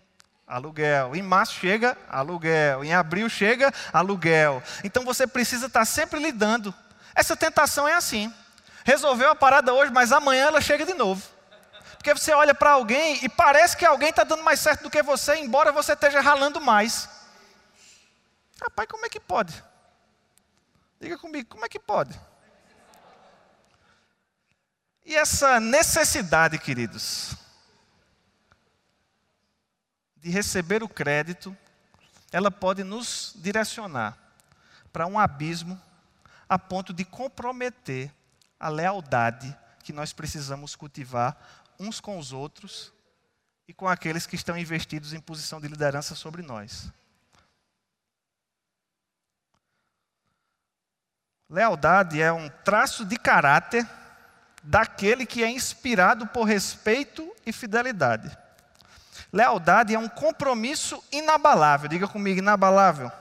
aluguel. 0.46 1.15
Em 1.15 1.24
março 1.24 1.55
chega 1.55 1.98
aluguel. 2.08 2.84
Em 2.84 2.94
abril 2.94 3.27
chega 3.27 3.74
aluguel. 3.91 4.62
Então 4.84 5.03
você 5.03 5.25
precisa 5.25 5.65
estar 5.65 5.86
sempre 5.86 6.20
lidando. 6.20 6.72
Essa 7.15 7.36
tentação 7.36 7.88
é 7.88 7.96
assim. 7.96 8.32
Resolveu 8.84 9.32
a 9.32 9.36
parada 9.36 9.74
hoje, 9.74 9.91
mas 9.91 10.12
amanhã 10.12 10.46
ela 10.46 10.62
chega 10.62 10.86
de 10.86 10.94
novo. 10.94 11.27
Porque 11.98 12.13
você 12.13 12.32
olha 12.32 12.53
para 12.53 12.74
alguém 12.74 13.25
e 13.25 13.27
parece 13.27 13.75
que 13.75 13.88
alguém 13.88 14.12
está 14.12 14.24
dando 14.24 14.44
mais 14.44 14.60
certo 14.60 14.84
do 14.84 14.91
que 14.91 15.01
você, 15.01 15.38
embora 15.38 15.72
você 15.72 15.94
esteja 15.94 16.22
ralando 16.22 16.62
mais. 16.62 17.10
Rapaz, 18.62 18.88
como 18.88 19.03
é 19.03 19.10
que 19.10 19.20
pode? 19.20 19.63
Diga 21.01 21.17
comigo, 21.17 21.50
como 21.50 21.65
é 21.65 21.70
que 21.70 21.79
pode? 21.79 22.15
E 25.05 25.15
essa 25.15 25.59
necessidade, 25.59 26.57
queridos, 26.57 27.35
de 30.17 30.31
receber 30.31 30.81
o 30.81 30.89
crédito, 30.89 31.55
ela 32.31 32.50
pode 32.50 32.83
nos 32.83 33.33
direcionar 33.35 34.17
para 34.91 35.05
um 35.05 35.19
abismo 35.19 35.79
a 36.50 36.57
ponto 36.57 36.91
de 36.91 37.05
comprometer 37.05 38.12
a 38.59 38.67
lealdade 38.67 39.55
que 39.83 39.93
nós 39.93 40.12
precisamos 40.12 40.75
cultivar 40.75 41.38
uns 41.79 42.00
com 42.00 42.17
os 42.17 42.33
outros 42.33 42.91
e 43.67 43.74
com 43.74 43.88
aqueles 43.88 44.25
que 44.25 44.35
estão 44.35 44.57
investidos 44.57 45.13
em 45.13 45.19
posição 45.19 45.62
de 45.62 45.67
liderança 45.67 46.15
sobre 46.15 46.41
nós. 46.41 46.91
Lealdade 51.47 52.19
é 52.19 52.33
um 52.33 52.50
traço 52.50 53.05
de 53.05 53.17
caráter 53.17 53.88
daquele 54.65 55.25
que 55.25 55.43
é 55.43 55.50
inspirado 55.50 56.25
por 56.27 56.43
respeito 56.43 57.31
e 57.45 57.51
fidelidade. 57.53 58.36
Lealdade 59.31 59.93
é 59.93 60.00
um 60.00 60.10
compromisso 60.10 61.03
inabalável, 61.12 61.88
diga 61.88 62.07
comigo, 62.07 62.39
inabalável, 62.39 63.12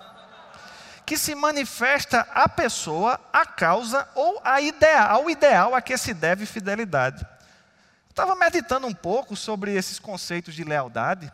que 1.04 1.18
se 1.18 1.34
manifesta 1.34 2.26
à 2.32 2.48
pessoa, 2.48 3.20
à 3.32 3.44
causa 3.44 4.08
ou 4.14 4.40
a 4.42 4.60
ideal, 4.60 5.10
ao 5.10 5.28
ideal 5.28 5.74
a 5.74 5.82
que 5.82 5.98
se 5.98 6.14
deve 6.14 6.46
fidelidade. 6.46 7.26
Estava 8.08 8.34
meditando 8.34 8.86
um 8.86 8.94
pouco 8.94 9.36
sobre 9.36 9.74
esses 9.74 9.98
conceitos 9.98 10.54
de 10.54 10.64
lealdade, 10.64 11.32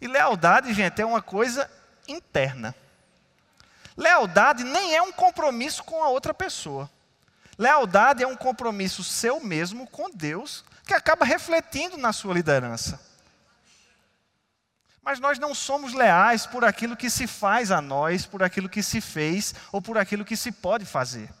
e 0.00 0.08
lealdade, 0.08 0.74
gente, 0.74 1.00
é 1.00 1.06
uma 1.06 1.22
coisa 1.22 1.70
interna. 2.08 2.74
Lealdade 3.96 4.64
nem 4.64 4.96
é 4.96 5.00
um 5.00 5.12
compromisso 5.12 5.84
com 5.84 6.02
a 6.02 6.08
outra 6.08 6.34
pessoa. 6.34 6.90
Lealdade 7.56 8.22
é 8.22 8.26
um 8.26 8.36
compromisso 8.36 9.04
seu 9.04 9.40
mesmo 9.40 9.86
com 9.86 10.10
Deus, 10.10 10.64
que 10.84 10.94
acaba 10.94 11.24
refletindo 11.24 11.96
na 11.96 12.12
sua 12.12 12.34
liderança. 12.34 13.00
Mas 15.02 15.20
nós 15.20 15.38
não 15.38 15.54
somos 15.54 15.92
leais 15.92 16.46
por 16.46 16.64
aquilo 16.64 16.96
que 16.96 17.10
se 17.10 17.26
faz 17.26 17.70
a 17.70 17.80
nós, 17.80 18.26
por 18.26 18.42
aquilo 18.42 18.68
que 18.68 18.82
se 18.82 19.00
fez 19.00 19.54
ou 19.70 19.80
por 19.80 19.98
aquilo 19.98 20.24
que 20.24 20.36
se 20.36 20.50
pode 20.50 20.84
fazer. 20.84 21.32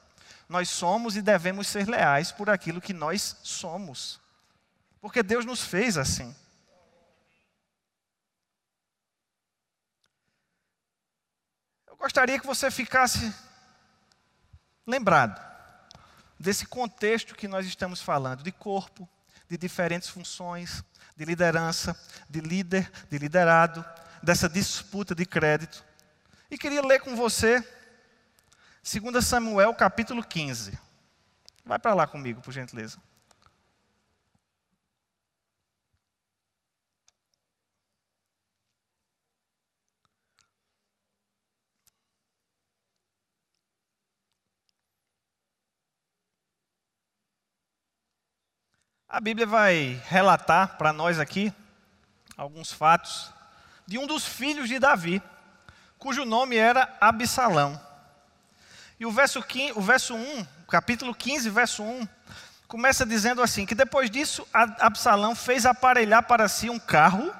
Nós 0.48 0.68
somos 0.68 1.16
e 1.16 1.22
devemos 1.22 1.66
ser 1.66 1.88
leais 1.88 2.30
por 2.30 2.50
aquilo 2.50 2.80
que 2.80 2.92
nós 2.92 3.36
somos. 3.42 4.20
Porque 5.00 5.22
Deus 5.22 5.44
nos 5.44 5.62
fez 5.64 5.96
assim. 5.96 6.34
Gostaria 11.98 12.38
que 12.38 12.46
você 12.46 12.70
ficasse 12.70 13.34
lembrado 14.86 15.53
desse 16.38 16.66
contexto 16.66 17.34
que 17.34 17.48
nós 17.48 17.66
estamos 17.66 18.00
falando, 18.00 18.42
de 18.42 18.52
corpo, 18.52 19.08
de 19.48 19.56
diferentes 19.56 20.08
funções, 20.08 20.84
de 21.16 21.24
liderança, 21.24 21.98
de 22.28 22.40
líder, 22.40 22.90
de 23.10 23.18
liderado, 23.18 23.84
dessa 24.22 24.48
disputa 24.48 25.14
de 25.14 25.24
crédito. 25.24 25.84
E 26.50 26.58
queria 26.58 26.84
ler 26.84 27.00
com 27.00 27.14
você 27.14 27.62
2 28.82 29.24
Samuel 29.24 29.74
capítulo 29.74 30.22
15. 30.22 30.78
Vai 31.64 31.78
para 31.78 31.94
lá 31.94 32.06
comigo, 32.06 32.40
por 32.40 32.52
gentileza. 32.52 32.98
A 49.14 49.20
Bíblia 49.20 49.46
vai 49.46 50.02
relatar 50.08 50.76
para 50.76 50.92
nós 50.92 51.20
aqui 51.20 51.52
alguns 52.36 52.72
fatos 52.72 53.30
de 53.86 53.96
um 53.96 54.08
dos 54.08 54.26
filhos 54.26 54.68
de 54.68 54.80
Davi, 54.80 55.22
cujo 56.00 56.24
nome 56.24 56.56
era 56.56 56.92
Absalão. 57.00 57.80
E 58.98 59.06
o 59.06 59.12
verso, 59.12 59.40
15, 59.40 59.78
o 59.78 59.80
verso 59.80 60.16
1, 60.16 60.44
capítulo 60.68 61.14
15, 61.14 61.48
verso 61.48 61.84
1, 61.84 62.08
começa 62.66 63.06
dizendo 63.06 63.40
assim: 63.40 63.64
que 63.64 63.74
depois 63.76 64.10
disso 64.10 64.44
Absalão 64.52 65.36
fez 65.36 65.64
aparelhar 65.64 66.24
para 66.24 66.48
si 66.48 66.68
um 66.68 66.80
carro 66.80 67.32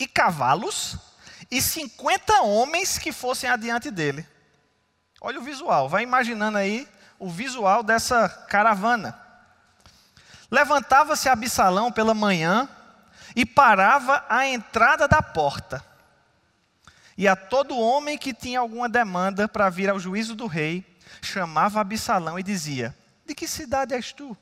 e 0.00 0.08
cavalos 0.08 0.96
e 1.48 1.62
50 1.62 2.40
homens 2.40 2.98
que 2.98 3.12
fossem 3.12 3.48
adiante 3.48 3.88
dele. 3.88 4.26
Olha 5.20 5.38
o 5.38 5.44
visual, 5.44 5.88
vai 5.88 6.02
imaginando 6.02 6.58
aí 6.58 6.88
o 7.20 7.30
visual 7.30 7.84
dessa 7.84 8.28
caravana. 8.48 9.22
Levantava-se 10.52 11.30
Absalão 11.30 11.90
pela 11.90 12.12
manhã 12.12 12.68
e 13.34 13.46
parava 13.46 14.22
à 14.28 14.46
entrada 14.46 15.08
da 15.08 15.22
porta. 15.22 15.82
E 17.16 17.26
a 17.26 17.34
todo 17.34 17.78
homem 17.78 18.18
que 18.18 18.34
tinha 18.34 18.60
alguma 18.60 18.86
demanda 18.86 19.48
para 19.48 19.70
vir 19.70 19.88
ao 19.88 19.98
juízo 19.98 20.34
do 20.34 20.46
rei, 20.46 20.84
chamava 21.22 21.80
Absalão 21.80 22.38
e 22.38 22.42
dizia: 22.42 22.94
De 23.26 23.34
que 23.34 23.48
cidade 23.48 23.94
és 23.94 24.12
tu? 24.12 24.36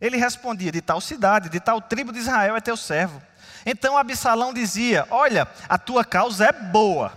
Ele 0.00 0.16
respondia: 0.16 0.70
De 0.70 0.80
tal 0.80 1.00
cidade, 1.00 1.48
de 1.48 1.58
tal 1.58 1.80
tribo 1.80 2.12
de 2.12 2.20
Israel 2.20 2.54
é 2.54 2.60
teu 2.60 2.76
servo. 2.76 3.20
Então 3.66 3.98
Absalão 3.98 4.54
dizia: 4.54 5.08
Olha, 5.10 5.48
a 5.68 5.76
tua 5.76 6.04
causa 6.04 6.46
é 6.46 6.52
boa, 6.52 7.12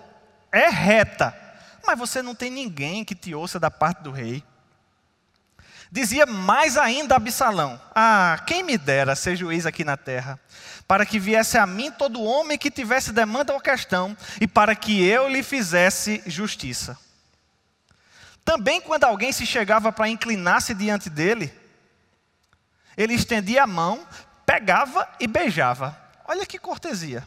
é 0.52 0.68
reta, 0.68 1.32
mas 1.86 2.00
você 2.00 2.24
não 2.24 2.34
tem 2.34 2.50
ninguém 2.50 3.06
que 3.06 3.14
te 3.14 3.36
ouça 3.36 3.60
da 3.60 3.70
parte 3.70 4.02
do 4.02 4.10
rei. 4.10 4.44
Dizia 5.94 6.26
mais 6.26 6.76
ainda 6.76 7.16
Absalão: 7.16 7.80
Ah, 7.94 8.42
quem 8.48 8.64
me 8.64 8.80
dera 8.80 9.16
ser 9.16 9.36
juiz 9.36 9.64
aqui 9.64 9.84
na 9.84 9.96
terra, 9.96 10.40
para 10.88 11.06
que 11.06 11.20
viesse 11.20 11.56
a 11.56 11.68
mim 11.68 11.92
todo 11.92 12.24
homem 12.24 12.58
que 12.58 12.72
tivesse 12.72 13.12
demanda 13.12 13.54
ou 13.54 13.60
questão, 13.62 14.18
e 14.42 14.48
para 14.48 14.76
que 14.76 15.06
eu 15.06 15.30
lhe 15.30 15.44
fizesse 15.44 16.24
justiça. 16.26 16.98
Também, 18.44 18.82
quando 18.82 19.04
alguém 19.04 19.32
se 19.32 19.46
chegava 19.46 19.92
para 19.92 20.10
inclinar-se 20.10 20.74
diante 20.74 21.12
dele, 21.12 21.54
ele 22.98 23.14
estendia 23.14 23.62
a 23.62 23.68
mão, 23.68 24.04
pegava 24.48 25.08
e 25.20 25.28
beijava. 25.28 25.96
Olha 26.26 26.44
que 26.44 26.58
cortesia. 26.58 27.24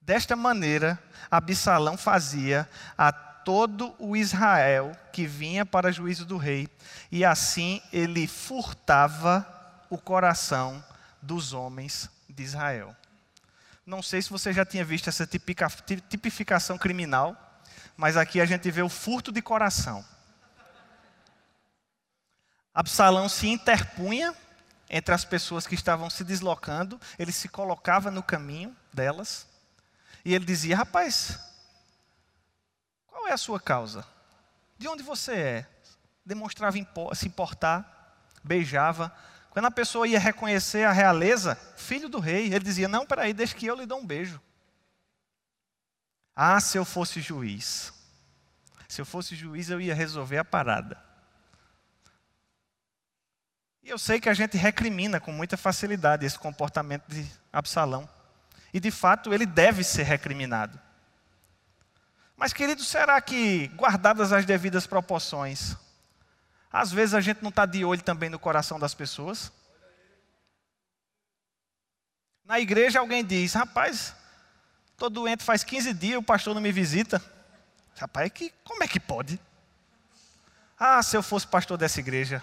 Desta 0.00 0.36
maneira, 0.36 0.96
Absalão 1.28 1.96
fazia 1.96 2.70
a 2.96 3.10
todo 3.46 3.94
o 3.96 4.16
Israel 4.16 4.90
que 5.12 5.24
vinha 5.24 5.64
para 5.64 5.92
juízo 5.92 6.26
do 6.26 6.36
rei, 6.36 6.68
e 7.12 7.24
assim 7.24 7.80
ele 7.92 8.26
furtava 8.26 9.46
o 9.88 9.96
coração 9.96 10.84
dos 11.22 11.52
homens 11.52 12.10
de 12.28 12.42
Israel. 12.42 12.94
Não 13.86 14.02
sei 14.02 14.20
se 14.20 14.30
você 14.30 14.52
já 14.52 14.66
tinha 14.66 14.84
visto 14.84 15.08
essa 15.08 15.24
tipificação 15.24 16.76
criminal, 16.76 17.36
mas 17.96 18.16
aqui 18.16 18.40
a 18.40 18.44
gente 18.44 18.68
vê 18.68 18.82
o 18.82 18.88
furto 18.88 19.30
de 19.30 19.40
coração. 19.40 20.04
Absalão 22.74 23.28
se 23.28 23.46
interpunha 23.46 24.34
entre 24.90 25.14
as 25.14 25.24
pessoas 25.24 25.68
que 25.68 25.76
estavam 25.76 26.10
se 26.10 26.24
deslocando, 26.24 27.00
ele 27.16 27.30
se 27.30 27.48
colocava 27.48 28.10
no 28.10 28.24
caminho 28.24 28.76
delas, 28.92 29.46
e 30.24 30.34
ele 30.34 30.44
dizia: 30.44 30.76
Rapaz, 30.76 31.38
qual 33.26 33.32
é 33.32 33.34
a 33.34 33.38
sua 33.38 33.58
causa? 33.58 34.06
De 34.78 34.86
onde 34.86 35.02
você 35.02 35.32
é? 35.32 35.66
Demonstrava 36.24 36.76
se 37.12 37.26
importar, 37.26 38.16
beijava. 38.44 39.12
Quando 39.50 39.66
a 39.66 39.70
pessoa 39.70 40.06
ia 40.06 40.20
reconhecer 40.20 40.84
a 40.84 40.92
realeza, 40.92 41.56
filho 41.76 42.08
do 42.08 42.20
rei, 42.20 42.46
ele 42.46 42.60
dizia: 42.60 42.86
Não, 42.86 43.04
peraí, 43.04 43.34
deixa 43.34 43.56
que 43.56 43.66
eu 43.66 43.74
lhe 43.74 43.84
dou 43.84 43.98
um 43.98 44.06
beijo. 44.06 44.40
Ah, 46.36 46.60
se 46.60 46.78
eu 46.78 46.84
fosse 46.84 47.20
juiz. 47.20 47.92
Se 48.88 49.00
eu 49.00 49.04
fosse 49.04 49.34
juiz, 49.34 49.70
eu 49.70 49.80
ia 49.80 49.94
resolver 49.94 50.38
a 50.38 50.44
parada. 50.44 50.96
E 53.82 53.88
eu 53.88 53.98
sei 53.98 54.20
que 54.20 54.28
a 54.28 54.34
gente 54.34 54.56
recrimina 54.56 55.18
com 55.18 55.32
muita 55.32 55.56
facilidade 55.56 56.24
esse 56.24 56.38
comportamento 56.38 57.08
de 57.08 57.28
Absalão. 57.52 58.08
E 58.72 58.78
de 58.78 58.92
fato 58.92 59.34
ele 59.34 59.46
deve 59.46 59.82
ser 59.82 60.04
recriminado. 60.04 60.85
Mas, 62.36 62.52
querido, 62.52 62.84
será 62.84 63.20
que, 63.20 63.68
guardadas 63.68 64.32
as 64.32 64.44
devidas 64.44 64.86
proporções, 64.86 65.74
às 66.70 66.92
vezes 66.92 67.14
a 67.14 67.20
gente 67.20 67.42
não 67.42 67.48
está 67.48 67.64
de 67.64 67.84
olho 67.84 68.02
também 68.02 68.28
no 68.28 68.38
coração 68.38 68.78
das 68.78 68.92
pessoas? 68.92 69.50
Na 72.44 72.60
igreja 72.60 73.00
alguém 73.00 73.24
diz: 73.24 73.54
rapaz, 73.54 74.14
estou 74.92 75.08
doente 75.08 75.42
faz 75.42 75.64
15 75.64 75.94
dias, 75.94 76.18
o 76.18 76.22
pastor 76.22 76.54
não 76.54 76.60
me 76.60 76.70
visita. 76.70 77.22
Rapaz, 77.98 78.30
que, 78.30 78.52
como 78.62 78.84
é 78.84 78.88
que 78.88 79.00
pode? 79.00 79.40
Ah, 80.78 81.02
se 81.02 81.16
eu 81.16 81.22
fosse 81.22 81.46
pastor 81.46 81.78
dessa 81.78 82.00
igreja, 82.00 82.42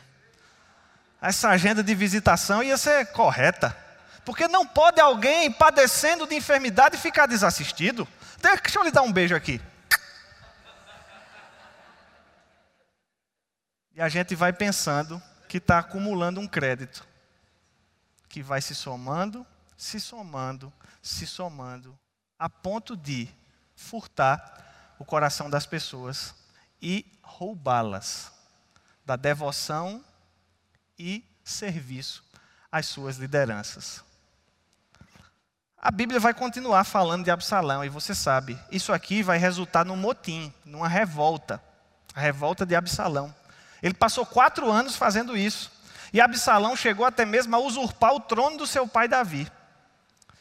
essa 1.22 1.50
agenda 1.50 1.84
de 1.84 1.94
visitação 1.94 2.64
ia 2.64 2.78
ser 2.78 3.06
correta. 3.12 3.78
Porque 4.26 4.48
não 4.48 4.66
pode 4.66 5.00
alguém 5.00 5.52
padecendo 5.52 6.26
de 6.26 6.34
enfermidade 6.34 6.98
ficar 6.98 7.28
desassistido. 7.28 8.08
Deixa 8.42 8.80
eu 8.80 8.84
lhe 8.84 8.92
dar 8.92 9.04
um 9.04 9.12
beijo 9.12 9.36
aqui. 9.36 9.62
E 13.94 14.02
a 14.02 14.10
gente 14.10 14.36
vai 14.36 14.52
pensando 14.52 15.22
que 15.48 15.58
está 15.58 15.80
acumulando 15.80 16.40
um 16.40 16.48
crédito. 16.48 17.06
Que 18.28 18.42
vai 18.42 18.62
se 18.62 18.74
somando, 18.74 19.46
se 19.78 20.00
somando, 20.00 20.74
se 21.02 21.28
somando, 21.28 21.98
a 22.40 22.50
ponto 22.50 22.98
de 22.98 23.30
furtar 23.76 24.96
o 24.98 25.06
coração 25.06 25.50
das 25.50 25.65
pessoas 25.65 26.34
e 26.82 27.06
roubá-las 27.22 28.32
da 29.06 29.15
devoção 29.15 30.04
e 30.98 31.24
serviço 31.44 32.24
às 32.72 32.86
suas 32.88 33.17
lideranças. 33.17 34.04
A 35.78 35.91
Bíblia 35.91 36.20
vai 36.20 36.34
continuar 36.34 36.86
falando 36.86 37.26
de 37.26 37.32
Absalão, 37.32 37.84
e 37.84 37.89
você 37.89 38.15
sabe, 38.15 38.58
isso 38.72 38.94
aqui 38.94 39.22
vai 39.22 39.38
resultar 39.38 39.84
num 39.84 39.98
motim, 39.98 40.54
numa 40.63 40.88
revolta, 40.88 41.62
a 42.15 42.22
revolta 42.22 42.65
de 42.65 42.74
Absalão. 42.74 43.36
Ele 43.84 43.93
passou 43.93 44.26
quatro 44.26 44.72
anos 44.72 44.96
fazendo 44.96 45.36
isso, 45.36 45.69
e 46.13 46.22
Absalão 46.22 46.74
chegou 46.74 47.06
até 47.06 47.26
mesmo 47.26 47.54
a 47.54 47.60
usurpar 47.60 48.13
o 48.13 48.19
trono 48.22 48.58
do 48.58 48.65
seu 48.65 48.88
pai 48.88 49.10
Davi, 49.10 49.52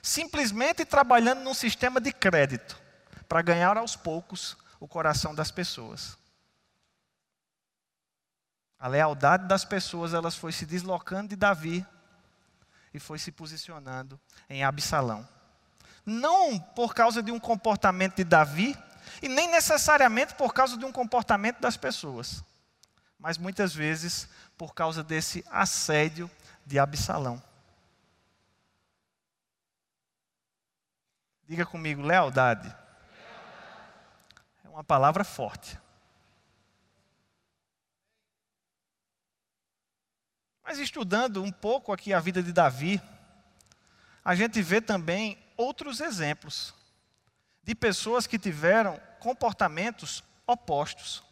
simplesmente 0.01 0.85
trabalhando 0.85 1.41
num 1.41 1.53
sistema 1.53 2.01
de 2.01 2.13
crédito, 2.13 2.81
para 3.29 3.43
ganhar 3.43 3.77
aos 3.77 3.97
poucos 3.97 4.57
o 4.79 4.87
coração 4.87 5.35
das 5.35 5.51
pessoas. 5.51 6.17
A 8.79 8.87
lealdade 8.87 9.49
das 9.49 9.65
pessoas, 9.65 10.15
elas 10.15 10.37
foi 10.37 10.53
se 10.53 10.65
deslocando 10.65 11.31
de 11.31 11.37
Davi 11.37 11.85
e 12.95 13.01
foi 13.01 13.19
se 13.19 13.33
posicionando 13.33 14.21
em 14.49 14.63
Absalão. 14.63 15.29
Não 16.07 16.61
por 16.61 16.95
causa 16.95 17.21
de 17.21 17.33
um 17.33 17.41
comportamento 17.41 18.17
de 18.17 18.25
Davi, 18.25 18.79
e 19.21 19.29
nem 19.29 19.49
necessariamente 19.49 20.35
por 20.35 20.55
causa 20.55 20.77
de 20.77 20.85
um 20.85 20.93
comportamento 20.93 21.61
das 21.61 21.77
pessoas, 21.77 22.43
mas 23.23 23.39
muitas 23.39 23.73
vezes 23.73 24.29
por 24.59 24.75
causa 24.75 25.05
desse 25.05 25.45
assédio 25.49 26.29
de 26.67 26.77
Absalão. 26.77 27.41
Diga 31.47 31.65
comigo, 31.65 32.03
lealdade. 32.03 32.75
É 34.65 34.69
uma 34.69 34.83
palavra 34.83 35.23
forte. 35.23 35.79
Mas 40.65 40.81
estudando 40.81 41.45
um 41.45 41.53
pouco 41.53 41.93
aqui 41.93 42.13
a 42.13 42.19
vida 42.19 42.43
de 42.43 42.53
Davi, 42.53 43.01
a 44.25 44.35
gente 44.35 44.61
vê 44.61 44.81
também 44.81 45.39
outros 45.57 46.01
exemplos 46.01 46.75
de 47.63 47.73
pessoas 47.73 48.27
que 48.27 48.37
tiveram 48.37 49.01
comportamentos 49.21 50.25
opostos. 50.45 51.23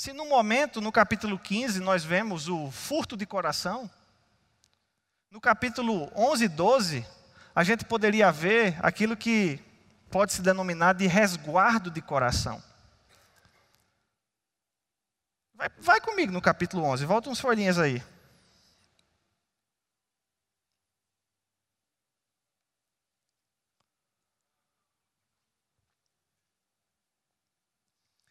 Se 0.00 0.14
no 0.14 0.24
momento, 0.24 0.80
no 0.80 0.90
capítulo 0.90 1.38
15, 1.38 1.78
nós 1.78 2.02
vemos 2.02 2.48
o 2.48 2.70
furto 2.70 3.18
de 3.18 3.26
coração, 3.26 3.90
no 5.30 5.38
capítulo 5.38 6.10
11 6.16 6.44
e 6.46 6.48
12, 6.48 7.06
a 7.54 7.62
gente 7.62 7.84
poderia 7.84 8.32
ver 8.32 8.78
aquilo 8.80 9.14
que 9.14 9.60
pode 10.10 10.32
se 10.32 10.40
denominar 10.40 10.94
de 10.94 11.06
resguardo 11.06 11.90
de 11.90 12.00
coração. 12.00 12.62
Vai, 15.54 15.68
vai 15.78 16.00
comigo 16.00 16.32
no 16.32 16.40
capítulo 16.40 16.82
11, 16.84 17.04
volta 17.04 17.28
uns 17.28 17.38
folhinhas 17.38 17.78
aí. 17.78 18.02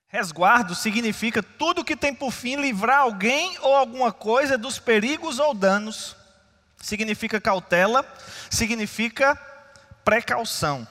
Resguardo 0.10 0.74
significa 0.74 1.44
tudo 1.44 1.86
que 1.86 1.96
tem 1.96 2.12
por 2.16 2.32
fim 2.32 2.56
livrar 2.56 3.02
alguém 3.02 3.56
ou 3.62 3.76
alguma 3.76 4.12
coisa 4.12 4.58
dos 4.58 4.80
perigos 4.80 5.38
ou 5.38 5.54
danos. 5.54 6.16
Significa 6.82 7.40
cautela, 7.40 8.04
significa 8.50 9.40
precaução. 10.04 10.88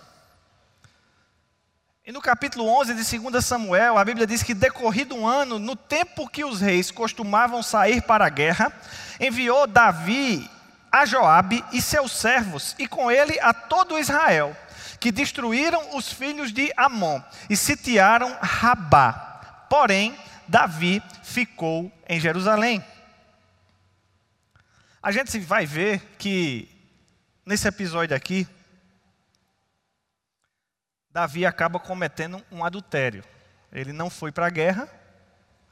E 2.07 2.12
no 2.12 2.22
capítulo 2.22 2.68
11 2.68 2.94
de 2.94 3.18
2 3.18 3.44
Samuel, 3.44 3.98
a 3.98 4.04
Bíblia 4.04 4.24
diz 4.24 4.44
que 4.44 4.54
decorrido 4.54 5.16
um 5.16 5.26
ano, 5.26 5.59
no 5.59 5.74
tempo 5.74 6.28
que 6.28 6.44
os 6.44 6.61
reis 6.61 6.92
costumavam 6.92 7.61
sair 7.61 8.00
para 8.02 8.24
a 8.24 8.31
guerra, 8.31 8.72
enviou 9.18 9.66
Davi 9.66 10.48
a 10.92 11.04
Joabe 11.04 11.64
e 11.72 11.83
seus 11.83 12.12
servos, 12.12 12.76
e 12.78 12.87
com 12.87 13.11
ele 13.11 13.38
a 13.40 13.52
todo 13.52 13.98
Israel 13.98 14.57
que 15.01 15.13
destruíram 15.13 15.97
os 15.97 16.13
filhos 16.13 16.53
de 16.53 16.73
Amon 16.77 17.21
e 17.49 17.57
sitiaram 17.57 18.37
Rabá. 18.41 19.67
Porém, 19.69 20.19
Davi 20.47 21.03
ficou 21.23 21.93
em 22.09 22.19
Jerusalém. 22.19 22.85
A 25.03 25.13
gente 25.13 25.39
vai 25.39 25.65
ver 25.65 26.01
que 26.19 26.69
nesse 27.47 27.69
episódio 27.69 28.17
aqui, 28.17 28.47
Davi 31.11 31.47
acaba 31.47 31.79
cometendo 31.79 32.45
um 32.51 32.65
adultério. 32.65 33.25
Ele 33.73 33.93
não 33.93 34.11
foi 34.11 34.33
para 34.33 34.47
a 34.47 34.51
guerra, 34.51 34.89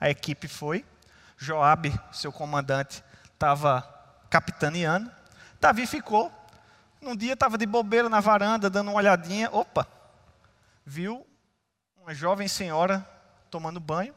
a 0.01 0.11
equipe 0.11 0.49
foi. 0.49 0.85
Joabe, 1.39 1.93
seu 2.13 2.33
comandante, 2.33 3.03
estava 3.33 3.83
capitaneando. 4.31 5.11
Davi 5.61 5.87
ficou 5.87 6.33
num 7.07 7.15
dia 7.15 7.35
estava 7.35 7.57
de 7.57 7.65
bobeira 7.65 8.09
na 8.09 8.19
varanda, 8.19 8.69
dando 8.69 8.89
uma 8.91 8.97
olhadinha, 8.97 9.49
opa, 9.53 9.87
viu 10.85 11.25
uma 11.97 12.13
jovem 12.13 12.49
senhora 12.49 13.09
tomando 13.49 13.79
banho, 13.79 14.15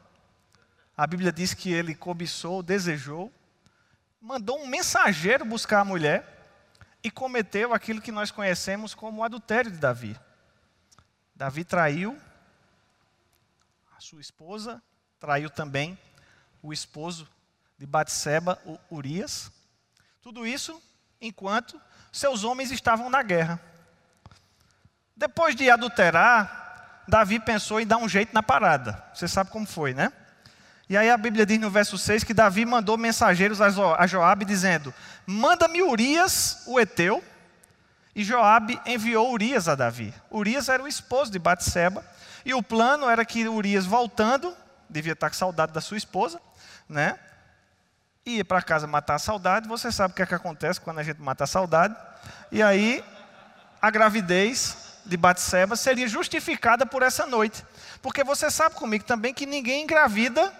A 0.96 1.06
Bíblia 1.06 1.32
diz 1.32 1.54
que 1.54 1.72
ele 1.72 1.94
cobiçou, 1.94 2.62
desejou, 2.62 3.32
mandou 4.20 4.60
um 4.60 4.66
mensageiro 4.66 5.44
buscar 5.44 5.80
a 5.80 5.84
mulher 5.84 6.26
e 7.02 7.10
cometeu 7.10 7.72
aquilo 7.72 8.02
que 8.02 8.12
nós 8.12 8.30
conhecemos 8.30 8.94
como 8.94 9.20
o 9.20 9.24
adultério 9.24 9.70
de 9.70 9.78
Davi. 9.78 10.18
Davi 11.34 11.64
traiu 11.64 12.20
a 13.96 14.00
sua 14.00 14.20
esposa, 14.20 14.82
traiu 15.18 15.48
também 15.48 15.98
o 16.60 16.72
esposo 16.72 17.26
de 17.78 17.86
Batseba, 17.86 18.60
o 18.66 18.78
Urias. 18.94 19.50
Tudo 20.20 20.46
isso 20.46 20.82
enquanto 21.20 21.80
seus 22.12 22.44
homens 22.44 22.70
estavam 22.70 23.08
na 23.08 23.22
guerra. 23.22 23.60
Depois 25.16 25.54
de 25.54 25.70
adulterar, 25.70 27.04
Davi 27.06 27.38
pensou 27.38 27.80
em 27.80 27.86
dar 27.86 27.98
um 27.98 28.08
jeito 28.08 28.32
na 28.32 28.42
parada. 28.42 29.02
Você 29.14 29.28
sabe 29.28 29.50
como 29.50 29.66
foi, 29.66 29.92
né? 29.92 30.12
E 30.88 30.96
aí 30.96 31.08
a 31.08 31.16
Bíblia 31.16 31.46
diz 31.46 31.58
no 31.60 31.70
verso 31.70 31.96
6 31.96 32.24
que 32.24 32.34
Davi 32.34 32.64
mandou 32.64 32.98
mensageiros 32.98 33.60
a 33.60 34.06
Joabe 34.06 34.44
dizendo: 34.44 34.92
Manda-me 35.26 35.82
Urias, 35.82 36.64
o 36.66 36.80
Eteu. 36.80 37.22
E 38.14 38.24
Joabe 38.24 38.80
enviou 38.84 39.32
Urias 39.32 39.68
a 39.68 39.76
Davi. 39.76 40.12
Urias 40.30 40.68
era 40.68 40.82
o 40.82 40.88
esposo 40.88 41.30
de 41.30 41.38
Batseba, 41.38 42.04
e 42.44 42.52
o 42.52 42.62
plano 42.62 43.08
era 43.08 43.24
que 43.24 43.48
Urias 43.48 43.86
voltando, 43.86 44.52
devia 44.88 45.12
estar 45.12 45.30
com 45.30 45.36
saudade 45.36 45.72
da 45.72 45.80
sua 45.80 45.96
esposa, 45.96 46.40
né? 46.88 47.18
Ia 48.26 48.44
para 48.44 48.62
casa 48.62 48.86
matar 48.86 49.14
a 49.14 49.18
saudade, 49.18 49.66
você 49.66 49.90
sabe 49.90 50.12
o 50.12 50.14
que 50.14 50.22
é 50.22 50.26
que 50.26 50.34
acontece 50.34 50.80
quando 50.80 50.98
a 50.98 51.02
gente 51.02 51.20
mata 51.20 51.44
a 51.44 51.46
saudade. 51.46 51.96
E 52.52 52.62
aí 52.62 53.04
a 53.80 53.90
gravidez 53.90 55.00
de 55.06 55.16
Batseba 55.16 55.74
seria 55.74 56.06
justificada 56.06 56.84
por 56.84 57.02
essa 57.02 57.26
noite. 57.26 57.64
Porque 58.02 58.22
você 58.22 58.50
sabe 58.50 58.74
comigo 58.74 59.04
também 59.04 59.32
que 59.32 59.46
ninguém 59.46 59.82
engravida 59.82 60.52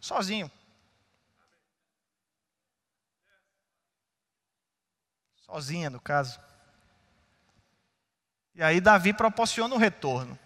sozinho. 0.00 0.50
Sozinha, 5.46 5.90
no 5.90 6.00
caso. 6.00 6.40
E 8.54 8.62
aí 8.62 8.80
Davi 8.80 9.12
proporciona 9.12 9.74
o 9.74 9.78
retorno. 9.78 10.38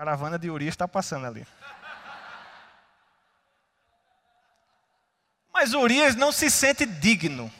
Caravana 0.00 0.38
de 0.38 0.48
Urias 0.48 0.72
está 0.72 0.88
passando 0.88 1.26
ali. 1.26 1.46
Mas 5.52 5.74
Urias 5.74 6.16
não 6.16 6.32
se 6.32 6.50
sente 6.50 6.86
digno. 6.86 7.52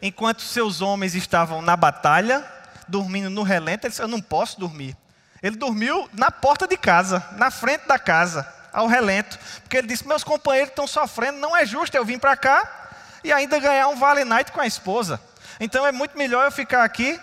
Enquanto 0.00 0.42
seus 0.42 0.80
homens 0.80 1.16
estavam 1.16 1.60
na 1.60 1.76
batalha, 1.76 2.48
dormindo 2.86 3.28
no 3.28 3.42
relento, 3.42 3.84
ele 3.84 3.90
disse: 3.90 4.00
Eu 4.00 4.06
não 4.06 4.20
posso 4.20 4.60
dormir. 4.60 4.96
Ele 5.42 5.56
dormiu 5.56 6.08
na 6.12 6.30
porta 6.30 6.68
de 6.68 6.76
casa, 6.76 7.28
na 7.32 7.50
frente 7.50 7.84
da 7.88 7.98
casa, 7.98 8.46
ao 8.72 8.86
relento. 8.86 9.36
Porque 9.62 9.76
ele 9.76 9.88
disse: 9.88 10.06
Meus 10.06 10.22
companheiros 10.22 10.70
estão 10.70 10.86
sofrendo, 10.86 11.40
não 11.40 11.56
é 11.56 11.66
justo 11.66 11.96
eu 11.96 12.04
vim 12.04 12.16
para 12.16 12.36
cá 12.36 12.90
e 13.24 13.32
ainda 13.32 13.58
ganhar 13.58 13.88
um 13.88 13.96
Vale 13.96 14.24
Night 14.24 14.52
com 14.52 14.60
a 14.60 14.68
esposa. 14.68 15.20
Então 15.58 15.84
é 15.84 15.90
muito 15.90 16.16
melhor 16.16 16.44
eu 16.44 16.52
ficar 16.52 16.84
aqui 16.84 17.20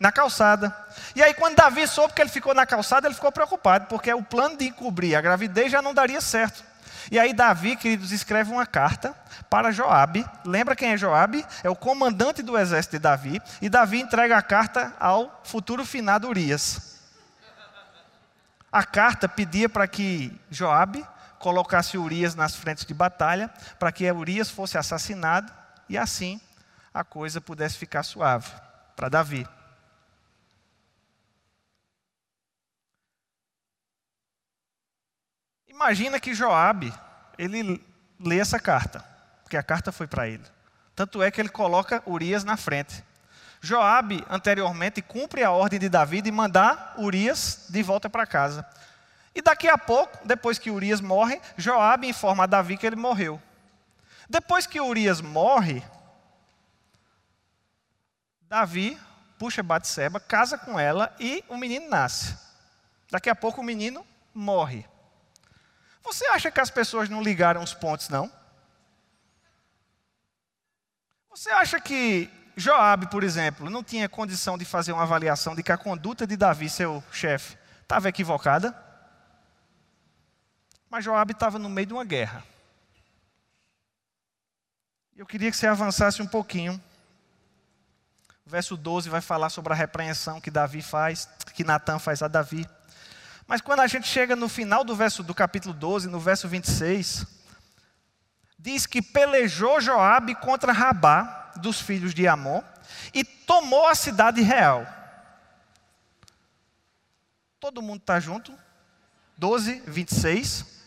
na 0.00 0.10
calçada. 0.10 0.74
E 1.14 1.22
aí, 1.22 1.34
quando 1.34 1.56
Davi 1.56 1.86
soube 1.86 2.14
que 2.14 2.22
ele 2.22 2.30
ficou 2.30 2.54
na 2.54 2.64
calçada, 2.64 3.06
ele 3.06 3.14
ficou 3.14 3.30
preocupado, 3.30 3.86
porque 3.86 4.12
o 4.14 4.22
plano 4.22 4.56
de 4.56 4.68
encobrir 4.68 5.14
a 5.14 5.20
gravidez 5.20 5.70
já 5.70 5.82
não 5.82 5.92
daria 5.92 6.22
certo. 6.22 6.64
E 7.10 7.18
aí, 7.18 7.34
Davi, 7.34 7.76
queridos, 7.76 8.10
escreve 8.10 8.50
uma 8.50 8.64
carta 8.64 9.14
para 9.50 9.70
Joabe. 9.70 10.24
Lembra 10.44 10.74
quem 10.74 10.92
é 10.92 10.96
Joabe? 10.96 11.44
É 11.62 11.68
o 11.68 11.76
comandante 11.76 12.42
do 12.42 12.56
exército 12.56 12.96
de 12.96 13.00
Davi. 13.00 13.42
E 13.60 13.68
Davi 13.68 14.00
entrega 14.00 14.38
a 14.38 14.42
carta 14.42 14.94
ao 14.98 15.42
futuro 15.44 15.84
finado 15.84 16.28
Urias. 16.28 16.98
A 18.72 18.84
carta 18.84 19.28
pedia 19.28 19.68
para 19.68 19.86
que 19.86 20.40
Joabe 20.50 21.04
colocasse 21.38 21.98
Urias 21.98 22.34
nas 22.34 22.54
frentes 22.54 22.84
de 22.84 22.94
batalha, 22.94 23.50
para 23.78 23.90
que 23.90 24.10
Urias 24.10 24.48
fosse 24.48 24.78
assassinado 24.78 25.52
e 25.88 25.98
assim 25.98 26.40
a 26.94 27.02
coisa 27.02 27.40
pudesse 27.40 27.76
ficar 27.76 28.02
suave 28.02 28.50
para 28.94 29.08
Davi. 29.08 29.46
Imagina 35.80 36.20
que 36.20 36.34
Joabe, 36.34 36.92
ele 37.38 37.82
lê 38.20 38.38
essa 38.38 38.60
carta, 38.60 39.02
porque 39.42 39.56
a 39.56 39.62
carta 39.62 39.90
foi 39.90 40.06
para 40.06 40.28
ele. 40.28 40.44
Tanto 40.94 41.22
é 41.22 41.30
que 41.30 41.40
ele 41.40 41.48
coloca 41.48 42.02
Urias 42.06 42.44
na 42.44 42.54
frente. 42.54 43.02
Joabe, 43.62 44.22
anteriormente, 44.28 45.00
cumpre 45.00 45.42
a 45.42 45.50
ordem 45.50 45.78
de 45.78 45.88
Davi 45.88 46.20
de 46.20 46.30
mandar 46.30 46.96
Urias 46.98 47.64
de 47.70 47.82
volta 47.82 48.10
para 48.10 48.26
casa. 48.26 48.66
E 49.34 49.40
daqui 49.40 49.68
a 49.68 49.78
pouco, 49.78 50.18
depois 50.22 50.58
que 50.58 50.70
Urias 50.70 51.00
morre, 51.00 51.40
Joabe 51.56 52.08
informa 52.08 52.44
a 52.44 52.46
Davi 52.46 52.76
que 52.76 52.86
ele 52.86 52.96
morreu. 52.96 53.40
Depois 54.28 54.66
que 54.66 54.82
Urias 54.82 55.22
morre, 55.22 55.82
Davi 58.42 58.98
puxa 59.38 59.62
Batseba, 59.62 60.20
casa 60.20 60.58
com 60.58 60.78
ela 60.78 61.16
e 61.18 61.42
o 61.48 61.56
menino 61.56 61.88
nasce. 61.88 62.36
Daqui 63.10 63.30
a 63.30 63.34
pouco 63.34 63.62
o 63.62 63.64
menino 63.64 64.04
morre. 64.34 64.86
Você 66.02 66.26
acha 66.26 66.50
que 66.50 66.60
as 66.60 66.70
pessoas 66.70 67.08
não 67.08 67.22
ligaram 67.22 67.62
os 67.62 67.74
pontos, 67.74 68.08
não? 68.08 68.30
Você 71.30 71.50
acha 71.50 71.80
que 71.80 72.28
Joabe, 72.56 73.06
por 73.08 73.22
exemplo, 73.22 73.70
não 73.70 73.82
tinha 73.82 74.08
condição 74.08 74.58
de 74.58 74.64
fazer 74.64 74.92
uma 74.92 75.02
avaliação 75.02 75.54
de 75.54 75.62
que 75.62 75.72
a 75.72 75.78
conduta 75.78 76.26
de 76.26 76.36
Davi, 76.36 76.68
seu 76.68 77.02
chefe, 77.12 77.56
estava 77.82 78.08
equivocada? 78.08 78.76
Mas 80.90 81.04
Joabe 81.04 81.32
estava 81.32 81.58
no 81.58 81.68
meio 81.68 81.86
de 81.86 81.92
uma 81.94 82.04
guerra. 82.04 82.44
Eu 85.16 85.24
queria 85.24 85.50
que 85.50 85.56
você 85.56 85.66
avançasse 85.66 86.20
um 86.20 86.26
pouquinho. 86.26 86.82
O 88.44 88.50
verso 88.50 88.76
12 88.76 89.08
vai 89.08 89.20
falar 89.20 89.50
sobre 89.50 89.72
a 89.72 89.76
repreensão 89.76 90.40
que 90.40 90.50
Davi 90.50 90.82
faz, 90.82 91.28
que 91.54 91.62
Natan 91.62 91.98
faz 91.98 92.22
a 92.22 92.28
Davi. 92.28 92.68
Mas 93.50 93.60
quando 93.60 93.80
a 93.80 93.86
gente 93.88 94.06
chega 94.06 94.36
no 94.36 94.48
final 94.48 94.84
do 94.84 94.94
verso 94.94 95.24
do 95.24 95.34
capítulo 95.34 95.74
12, 95.74 96.08
no 96.08 96.20
verso 96.20 96.46
26, 96.46 97.26
diz 98.56 98.86
que 98.86 99.02
pelejou 99.02 99.80
Joabe 99.80 100.36
contra 100.36 100.70
Rabá, 100.70 101.50
dos 101.56 101.80
filhos 101.80 102.14
de 102.14 102.28
Amon 102.28 102.62
e 103.12 103.24
tomou 103.24 103.88
a 103.88 103.94
cidade 103.96 104.40
real. 104.40 104.86
Todo 107.58 107.82
mundo 107.82 108.02
está 108.02 108.20
junto? 108.20 108.56
12, 109.36 109.82
26. 109.84 110.84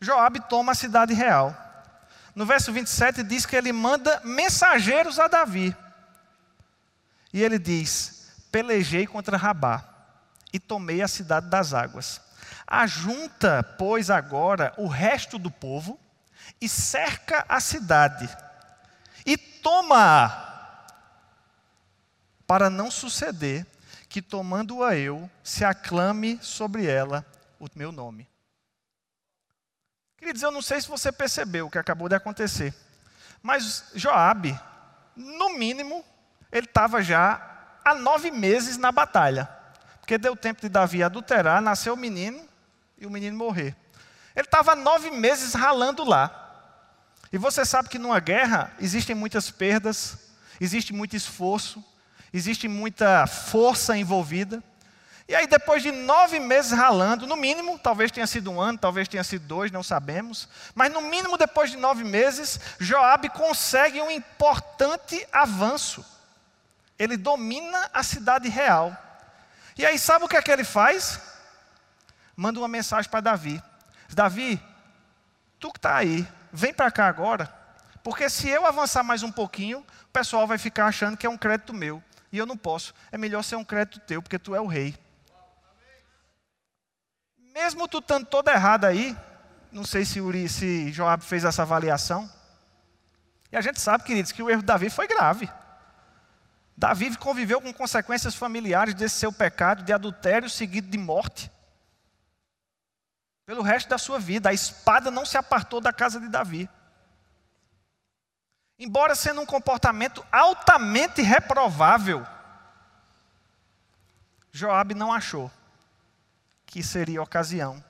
Joabe 0.00 0.38
toma 0.48 0.70
a 0.70 0.76
cidade 0.76 1.12
real. 1.12 1.52
No 2.36 2.46
verso 2.46 2.72
27 2.72 3.24
diz 3.24 3.44
que 3.44 3.56
ele 3.56 3.72
manda 3.72 4.20
mensageiros 4.22 5.18
a 5.18 5.26
Davi. 5.26 5.76
E 7.32 7.42
ele 7.42 7.58
diz: 7.58 8.30
Pelejei 8.52 9.08
contra 9.08 9.36
Rabá 9.36 9.90
e 10.52 10.58
tomei 10.58 11.02
a 11.02 11.08
cidade 11.08 11.48
das 11.48 11.72
águas. 11.74 12.20
Ajunta, 12.66 13.62
pois, 13.62 14.10
agora 14.10 14.72
o 14.76 14.86
resto 14.86 15.38
do 15.38 15.50
povo 15.50 15.98
e 16.60 16.68
cerca 16.68 17.44
a 17.48 17.60
cidade 17.60 18.28
e 19.26 19.36
toma-a, 19.36 20.48
para 22.46 22.68
não 22.68 22.90
suceder 22.90 23.66
que, 24.08 24.20
tomando-a 24.20 24.96
eu, 24.96 25.30
se 25.42 25.64
aclame 25.64 26.38
sobre 26.42 26.86
ela 26.86 27.24
o 27.58 27.66
meu 27.74 27.92
nome. 27.92 28.28
Queridos, 30.16 30.42
eu 30.42 30.50
não 30.50 30.60
sei 30.60 30.80
se 30.80 30.88
você 30.88 31.12
percebeu 31.12 31.66
o 31.66 31.70
que 31.70 31.78
acabou 31.78 32.08
de 32.08 32.14
acontecer, 32.14 32.74
mas 33.42 33.90
Joabe, 33.94 34.58
no 35.16 35.56
mínimo, 35.56 36.04
ele 36.50 36.66
estava 36.66 37.02
já 37.02 37.78
há 37.84 37.94
nove 37.94 38.30
meses 38.30 38.76
na 38.76 38.90
batalha, 38.90 39.48
porque 40.10 40.18
deu 40.18 40.34
tempo 40.34 40.60
de 40.60 40.68
Davi 40.68 41.04
adulterar, 41.04 41.62
nasceu 41.62 41.94
o 41.94 41.96
menino 41.96 42.42
e 42.98 43.06
o 43.06 43.10
menino 43.10 43.38
morrer. 43.38 43.76
Ele 44.34 44.44
estava 44.44 44.74
nove 44.74 45.08
meses 45.08 45.54
ralando 45.54 46.02
lá. 46.02 46.66
E 47.32 47.38
você 47.38 47.64
sabe 47.64 47.88
que 47.88 47.96
numa 47.96 48.18
guerra 48.18 48.72
existem 48.80 49.14
muitas 49.14 49.52
perdas, 49.52 50.18
existe 50.60 50.92
muito 50.92 51.14
esforço, 51.14 51.84
existe 52.32 52.66
muita 52.66 53.24
força 53.28 53.96
envolvida. 53.96 54.60
E 55.28 55.34
aí, 55.36 55.46
depois 55.46 55.80
de 55.80 55.92
nove 55.92 56.40
meses 56.40 56.72
ralando, 56.72 57.24
no 57.24 57.36
mínimo, 57.36 57.78
talvez 57.78 58.10
tenha 58.10 58.26
sido 58.26 58.50
um 58.50 58.60
ano, 58.60 58.78
talvez 58.78 59.06
tenha 59.06 59.22
sido 59.22 59.46
dois, 59.46 59.70
não 59.70 59.84
sabemos, 59.84 60.48
mas 60.74 60.92
no 60.92 61.02
mínimo, 61.02 61.38
depois 61.38 61.70
de 61.70 61.76
nove 61.76 62.02
meses, 62.02 62.58
Joabe 62.80 63.28
consegue 63.28 64.00
um 64.00 64.10
importante 64.10 65.24
avanço. 65.30 66.04
Ele 66.98 67.16
domina 67.16 67.88
a 67.94 68.02
cidade 68.02 68.48
real. 68.48 69.06
E 69.76 69.86
aí, 69.86 69.98
sabe 69.98 70.24
o 70.24 70.28
que 70.28 70.36
é 70.36 70.42
que 70.42 70.50
ele 70.50 70.64
faz? 70.64 71.20
Manda 72.36 72.58
uma 72.58 72.68
mensagem 72.68 73.10
para 73.10 73.20
Davi: 73.20 73.62
Davi, 74.08 74.60
tu 75.58 75.70
que 75.70 75.78
está 75.78 75.96
aí, 75.96 76.26
vem 76.52 76.72
para 76.72 76.90
cá 76.90 77.06
agora, 77.06 77.52
porque 78.02 78.28
se 78.28 78.48
eu 78.48 78.66
avançar 78.66 79.02
mais 79.02 79.22
um 79.22 79.30
pouquinho, 79.30 79.80
o 79.80 80.12
pessoal 80.12 80.46
vai 80.46 80.58
ficar 80.58 80.86
achando 80.86 81.16
que 81.16 81.26
é 81.26 81.30
um 81.30 81.36
crédito 81.36 81.74
meu. 81.74 82.02
E 82.32 82.38
eu 82.38 82.46
não 82.46 82.56
posso. 82.56 82.94
É 83.10 83.18
melhor 83.18 83.42
ser 83.42 83.56
um 83.56 83.64
crédito 83.64 84.00
teu, 84.00 84.22
porque 84.22 84.38
tu 84.38 84.54
é 84.54 84.60
o 84.60 84.66
rei. 84.66 84.96
mesmo 87.52 87.88
tu 87.88 87.98
estando 87.98 88.24
toda 88.26 88.52
errada 88.52 88.86
aí, 88.86 89.16
não 89.72 89.84
sei 89.84 90.04
se, 90.04 90.20
Uri, 90.20 90.48
se 90.48 90.90
Joab 90.92 91.22
fez 91.24 91.44
essa 91.44 91.62
avaliação. 91.62 92.30
E 93.52 93.56
a 93.56 93.60
gente 93.60 93.80
sabe, 93.80 94.04
queridos, 94.04 94.32
que 94.32 94.42
o 94.42 94.48
erro 94.48 94.60
de 94.60 94.66
Davi 94.66 94.88
foi 94.88 95.06
grave. 95.06 95.50
Davi 96.76 97.16
conviveu 97.16 97.60
com 97.60 97.72
consequências 97.72 98.34
familiares 98.34 98.94
desse 98.94 99.16
seu 99.16 99.32
pecado 99.32 99.82
de 99.82 99.92
adultério 99.92 100.48
seguido 100.48 100.88
de 100.88 100.96
morte. 100.96 101.50
Pelo 103.44 103.62
resto 103.62 103.88
da 103.88 103.98
sua 103.98 104.18
vida, 104.18 104.48
a 104.48 104.52
espada 104.52 105.10
não 105.10 105.26
se 105.26 105.36
apartou 105.36 105.80
da 105.80 105.92
casa 105.92 106.20
de 106.20 106.28
Davi. 106.28 106.70
Embora 108.78 109.14
sendo 109.14 109.40
um 109.40 109.46
comportamento 109.46 110.24
altamente 110.32 111.20
reprovável, 111.20 112.26
Joabe 114.52 114.94
não 114.94 115.12
achou 115.12 115.50
que 116.64 116.82
seria 116.82 117.22
ocasião 117.22 117.84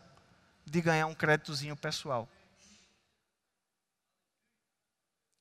de 0.64 0.80
ganhar 0.80 1.06
um 1.06 1.14
créditozinho 1.14 1.76
pessoal. 1.76 2.28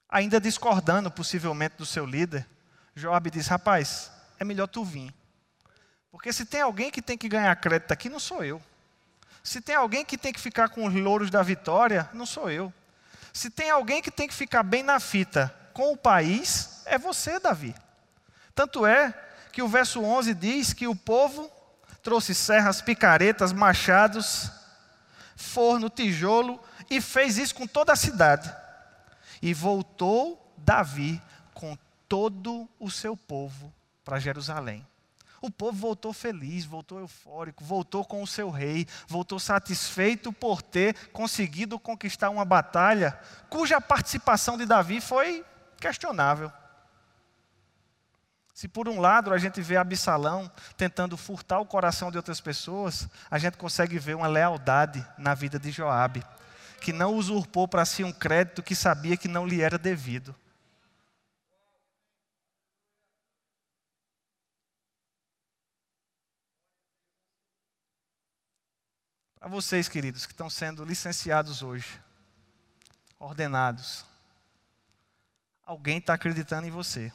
Ainda 0.09 0.39
discordando 0.39 1.09
possivelmente 1.09 1.77
do 1.77 1.85
seu 1.85 2.05
líder, 2.05 2.47
Joab 2.99 3.31
diz: 3.31 3.47
Rapaz, 3.47 4.11
é 4.37 4.43
melhor 4.43 4.67
tu 4.67 4.83
vir. 4.83 5.13
Porque 6.11 6.33
se 6.33 6.45
tem 6.45 6.61
alguém 6.61 6.91
que 6.91 7.01
tem 7.01 7.17
que 7.17 7.29
ganhar 7.29 7.55
crédito 7.55 7.91
aqui, 7.91 8.09
não 8.09 8.19
sou 8.19 8.43
eu. 8.43 8.61
Se 9.43 9.61
tem 9.61 9.75
alguém 9.75 10.03
que 10.03 10.17
tem 10.17 10.33
que 10.33 10.39
ficar 10.39 10.69
com 10.69 10.85
os 10.85 10.93
louros 10.93 11.29
da 11.29 11.41
vitória, 11.41 12.09
não 12.13 12.25
sou 12.25 12.51
eu. 12.51 12.73
Se 13.31 13.49
tem 13.49 13.69
alguém 13.69 14.01
que 14.01 14.11
tem 14.11 14.27
que 14.27 14.33
ficar 14.33 14.63
bem 14.63 14.83
na 14.83 14.99
fita 14.99 15.53
com 15.73 15.93
o 15.93 15.97
país, 15.97 16.81
é 16.85 16.97
você, 16.97 17.39
Davi. 17.39 17.73
Tanto 18.53 18.85
é 18.85 19.13
que 19.51 19.61
o 19.61 19.67
verso 19.67 20.03
11 20.03 20.33
diz 20.33 20.73
que 20.73 20.87
o 20.87 20.95
povo 20.95 21.49
trouxe 22.03 22.35
serras, 22.35 22.81
picaretas, 22.81 23.53
machados, 23.53 24.51
forno, 25.35 25.89
tijolo 25.89 26.59
e 26.89 26.99
fez 26.99 27.37
isso 27.37 27.55
com 27.55 27.65
toda 27.65 27.93
a 27.93 27.95
cidade. 27.95 28.53
E 29.41 29.53
voltou 29.53 30.53
Davi 30.57 31.21
todo 32.09 32.67
o 32.79 32.89
seu 32.89 33.15
povo 33.15 33.71
para 34.03 34.19
Jerusalém. 34.19 34.85
O 35.41 35.49
povo 35.49 35.77
voltou 35.77 36.11
feliz, 36.11 36.65
voltou 36.65 36.99
eufórico, 36.99 37.63
voltou 37.63 38.03
com 38.03 38.21
o 38.21 38.27
seu 38.27 38.49
rei, 38.49 38.85
voltou 39.07 39.39
satisfeito 39.39 40.33
por 40.33 40.61
ter 40.61 41.09
conseguido 41.11 41.79
conquistar 41.79 42.29
uma 42.29 42.43
batalha 42.43 43.17
cuja 43.49 43.79
participação 43.79 44.57
de 44.57 44.65
Davi 44.65 44.99
foi 44.99 45.45
questionável. 45.79 46.51
Se 48.53 48.67
por 48.67 48.89
um 48.89 48.99
lado 48.99 49.33
a 49.33 49.37
gente 49.37 49.61
vê 49.61 49.77
Absalão 49.77 50.51
tentando 50.75 51.15
furtar 51.15 51.59
o 51.59 51.65
coração 51.65 52.11
de 52.11 52.17
outras 52.17 52.41
pessoas, 52.41 53.07
a 53.31 53.37
gente 53.37 53.55
consegue 53.55 53.97
ver 53.97 54.17
uma 54.17 54.27
lealdade 54.27 55.05
na 55.17 55.33
vida 55.33 55.57
de 55.57 55.71
Joabe, 55.71 56.25
que 56.81 56.91
não 56.91 57.15
usurpou 57.15 57.69
para 57.69 57.85
si 57.85 58.03
um 58.03 58.11
crédito 58.11 58.61
que 58.61 58.75
sabia 58.75 59.15
que 59.15 59.29
não 59.29 59.47
lhe 59.47 59.61
era 59.61 59.77
devido. 59.77 60.35
Para 69.39 69.47
vocês, 69.47 69.87
queridos, 69.87 70.25
que 70.25 70.33
estão 70.33 70.49
sendo 70.49 70.83
licenciados 70.83 71.61
hoje, 71.61 72.01
ordenados, 73.17 74.05
alguém 75.63 75.97
está 75.97 76.13
acreditando 76.13 76.67
em 76.67 76.71
você. 76.71 77.11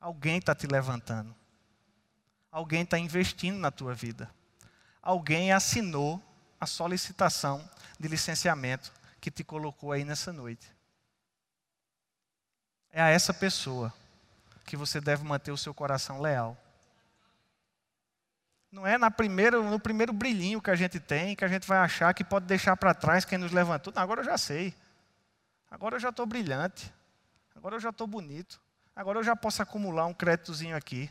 Alguém 0.00 0.38
está 0.38 0.52
te 0.52 0.66
levantando. 0.66 1.32
Alguém 2.50 2.82
está 2.82 2.98
investindo 2.98 3.58
na 3.58 3.70
tua 3.70 3.94
vida. 3.94 4.28
Alguém 5.00 5.52
assinou 5.52 6.20
a 6.58 6.66
solicitação 6.66 7.68
de 7.98 8.08
licenciamento 8.08 8.92
que 9.20 9.30
te 9.30 9.44
colocou 9.44 9.92
aí 9.92 10.04
nessa 10.04 10.32
noite. 10.32 10.66
É 12.90 13.00
a 13.00 13.08
essa 13.08 13.32
pessoa 13.32 13.94
que 14.66 14.76
você 14.76 15.00
deve 15.00 15.22
manter 15.22 15.52
o 15.52 15.56
seu 15.56 15.72
coração 15.72 16.20
leal. 16.20 16.56
Não 18.70 18.86
é 18.86 18.96
na 18.96 19.10
primeira, 19.10 19.60
no 19.60 19.80
primeiro 19.80 20.12
brilhinho 20.12 20.62
que 20.62 20.70
a 20.70 20.76
gente 20.76 21.00
tem 21.00 21.34
que 21.34 21.44
a 21.44 21.48
gente 21.48 21.66
vai 21.66 21.78
achar 21.78 22.14
que 22.14 22.22
pode 22.22 22.46
deixar 22.46 22.76
para 22.76 22.94
trás 22.94 23.24
quem 23.24 23.36
nos 23.36 23.50
levantou. 23.50 23.92
Não, 23.94 24.02
agora 24.02 24.20
eu 24.20 24.24
já 24.24 24.38
sei. 24.38 24.74
Agora 25.70 25.96
eu 25.96 26.00
já 26.00 26.10
estou 26.10 26.24
brilhante. 26.24 26.92
Agora 27.54 27.76
eu 27.76 27.80
já 27.80 27.90
estou 27.90 28.06
bonito. 28.06 28.60
Agora 28.94 29.18
eu 29.18 29.24
já 29.24 29.34
posso 29.34 29.60
acumular 29.60 30.06
um 30.06 30.14
créditozinho 30.14 30.76
aqui. 30.76 31.10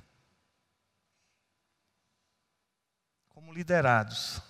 Como 3.30 3.54
liderados, 3.54 4.42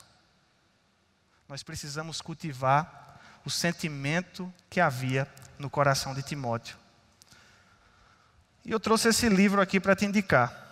nós 1.48 1.64
precisamos 1.64 2.22
cultivar 2.22 3.20
o 3.46 3.50
sentimento 3.50 4.54
que 4.70 4.80
havia 4.80 5.28
no 5.58 5.70
coração 5.70 6.14
de 6.14 6.22
Timóteo. 6.22 6.78
E 8.64 8.72
eu 8.72 8.80
trouxe 8.80 9.10
esse 9.10 9.30
livro 9.30 9.62
aqui 9.62 9.80
para 9.80 9.96
te 9.96 10.06
indicar. 10.06 10.69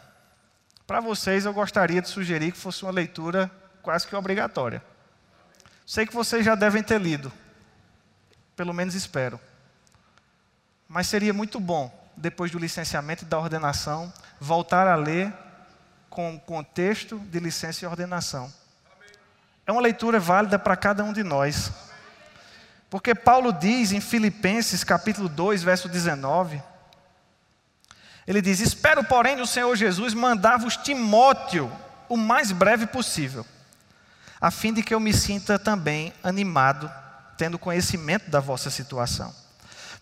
Para 0.88 1.02
vocês, 1.02 1.44
eu 1.44 1.54
gostaria 1.54 2.02
de 2.02 2.08
sugerir 2.08 2.54
que 2.54 2.58
fosse 2.58 2.84
uma 2.84 2.94
leitura 2.94 3.52
quase 3.84 4.08
que 4.08 4.16
obrigatória. 4.16 4.82
Sei 5.86 6.06
que 6.06 6.14
vocês 6.14 6.46
já 6.46 6.56
devem 6.56 6.82
ter 6.82 7.00
lido, 7.00 7.32
pelo 8.56 8.74
menos 8.74 8.96
espero. 8.96 9.38
Mas 10.88 11.08
seria 11.08 11.34
muito 11.34 11.60
bom, 11.60 11.92
depois 12.16 12.52
do 12.52 12.58
licenciamento 12.58 13.26
e 13.26 13.28
da 13.28 13.38
ordenação, 13.38 14.12
voltar 14.40 14.88
a 14.88 14.96
ler 14.96 15.34
com 16.10 16.36
o 16.36 16.40
contexto 16.40 17.20
de 17.20 17.40
licença 17.40 17.84
e 17.84 17.88
ordenação. 17.88 18.52
É 19.66 19.72
uma 19.74 19.82
leitura 19.82 20.22
válida 20.22 20.58
para 20.58 20.78
cada 20.78 21.04
um 21.04 21.12
de 21.12 21.22
nós. 21.22 21.70
Porque 22.90 23.14
Paulo 23.14 23.52
diz 23.52 23.92
em 23.92 24.00
Filipenses 24.00 24.86
capítulo 24.86 25.28
2, 25.28 25.64
verso 25.64 25.90
19, 25.90 26.64
ele 28.28 28.42
diz: 28.42 28.60
Espero, 28.60 29.04
porém, 29.04 29.38
no 29.38 29.48
Senhor 29.48 29.74
Jesus 29.76 30.14
mandar-vos 30.14 30.76
Timóteo 30.76 31.72
o 32.10 32.18
mais 32.18 32.52
breve 32.52 32.86
possível, 32.86 33.46
a 34.40 34.52
fim 34.52 34.74
de 34.74 34.84
que 34.84 34.94
eu 34.94 35.00
me 35.00 35.14
sinta 35.14 35.58
também 35.58 36.14
animado, 36.22 36.92
tendo 37.38 37.58
conhecimento 37.58 38.30
da 38.30 38.40
vossa 38.40 38.70
situação. 38.70 39.34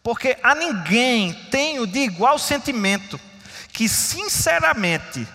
Porque 0.02 0.38
a 0.44 0.56
ninguém 0.56 1.34
tenho 1.50 1.86
de 1.86 2.00
igual 2.00 2.38
sentimento 2.38 3.20
que, 3.72 3.88
sinceramente, 3.88 5.28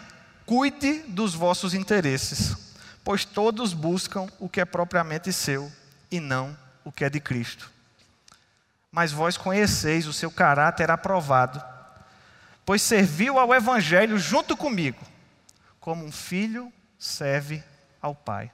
cuide 0.47 1.01
dos 1.09 1.35
vossos 1.35 1.75
interesses, 1.75 2.57
pois 3.05 3.25
todos 3.25 3.73
buscam 3.73 4.27
o 4.39 4.49
que 4.49 4.61
é 4.61 4.65
propriamente 4.65 5.33
seu 5.33 5.71
e 6.11 6.21
não 6.21 6.57
o 6.85 6.93
que 6.93 7.05
é 7.05 7.11
de 7.11 7.21
Cristo. 7.21 7.71
Mas 8.91 9.13
vós 9.13 9.37
conheceis 9.37 10.07
o 10.07 10.13
seu 10.13 10.31
caráter 10.31 10.91
aprovado 10.91 11.70
pois 12.65 12.83
serviu 12.83 13.39
ao 13.39 13.55
Evangelho 13.55 14.19
junto 14.19 14.57
comigo, 14.57 15.05
como 15.79 16.05
um 16.05 16.13
filho 16.13 16.73
serve 16.99 17.63
ao 18.01 18.15
Pai. 18.15 18.51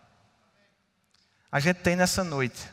A 1.51 1.61
gente 1.61 1.79
tem 1.79 1.97
nessa 1.97 2.23
noite 2.23 2.71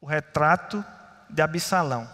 o 0.00 0.06
retrato 0.06 0.84
de 1.30 1.40
Absalão, 1.40 2.08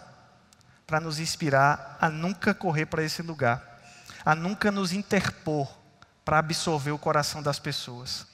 para 0.87 0.99
nos 0.99 1.19
inspirar 1.19 1.97
a 2.01 2.09
nunca 2.09 2.53
correr 2.53 2.85
para 2.85 3.03
esse 3.03 3.21
lugar, 3.21 3.81
a 4.25 4.35
nunca 4.35 4.71
nos 4.71 4.91
interpor 4.93 5.73
para 6.23 6.39
absorver 6.39 6.91
o 6.91 6.97
coração 6.97 7.41
das 7.41 7.59
pessoas. 7.59 8.27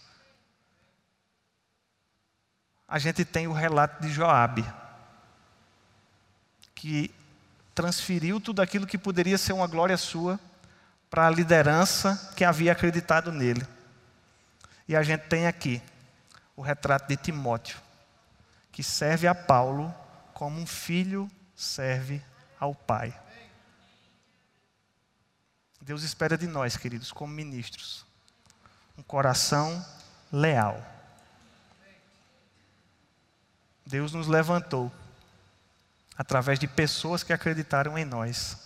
A 2.88 3.00
gente 3.00 3.26
tem 3.26 3.48
o 3.48 3.54
relato 3.54 4.02
de 4.02 4.10
Joabe, 4.10 4.66
que 6.74 7.14
transferiu 7.78 8.42
tudo 8.42 8.60
aquilo 8.60 8.88
que 8.88 8.98
poderia 8.98 9.38
ser 9.38 9.54
uma 9.54 9.68
glória 9.68 9.96
sua 9.98 10.40
para 11.12 11.28
a 11.28 11.30
liderança 11.30 12.34
que 12.36 12.44
havia 12.44 12.72
acreditado 12.72 13.32
nele. 13.32 13.64
E 14.88 14.96
a 14.96 15.04
gente 15.04 15.28
tem 15.28 15.46
aqui 15.46 15.80
o 16.56 16.64
retrato 16.64 17.08
de 17.08 17.16
Timóteo, 17.16 17.78
que 18.72 18.82
serve 18.82 19.28
a 19.28 19.36
Paulo 19.36 19.94
como 20.34 20.60
um 20.60 20.66
filho 20.66 21.30
serve 21.56 22.20
ao 22.60 22.74
pai. 22.74 23.16
Deus 25.80 26.02
espera 26.02 26.36
de 26.36 26.48
nós, 26.48 26.78
queridos, 26.78 27.12
como 27.12 27.32
ministros, 27.32 28.04
um 28.98 29.04
coração 29.04 29.86
leal. 30.32 30.84
Deus 33.86 34.14
nos 34.14 34.28
levantou 34.28 34.92
através 36.18 36.58
de 36.58 36.68
pessoas 36.68 37.24
que 37.24 37.32
acreditaram 37.32 37.98
em 37.98 38.06
nós. 38.06 38.58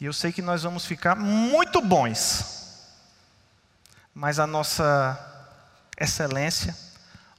E 0.00 0.04
eu 0.04 0.12
sei 0.12 0.32
que 0.32 0.40
nós 0.40 0.62
vamos 0.62 0.86
ficar 0.86 1.16
muito 1.16 1.80
bons, 1.80 2.86
mas 4.14 4.38
a 4.38 4.46
nossa 4.46 5.18
excelência, 5.98 6.76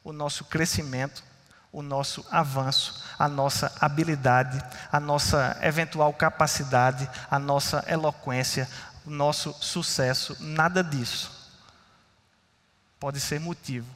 o 0.04 0.12
nosso 0.12 0.44
crescimento, 0.46 1.24
o 1.72 1.82
nosso 1.82 2.26
avanço, 2.30 3.04
a 3.18 3.30
nossa 3.30 3.72
habilidade, 3.80 4.62
a 4.92 5.00
nossa 5.00 5.58
eventual 5.62 6.12
capacidade, 6.14 7.10
a 7.30 7.40
nossa 7.40 7.86
eloquência, 7.88 8.68
o 9.06 9.10
nosso 9.10 9.54
sucesso, 9.54 10.36
nada 10.40 10.84
disso 10.84 11.40
pode 13.00 13.20
ser 13.20 13.40
motivo 13.40 13.88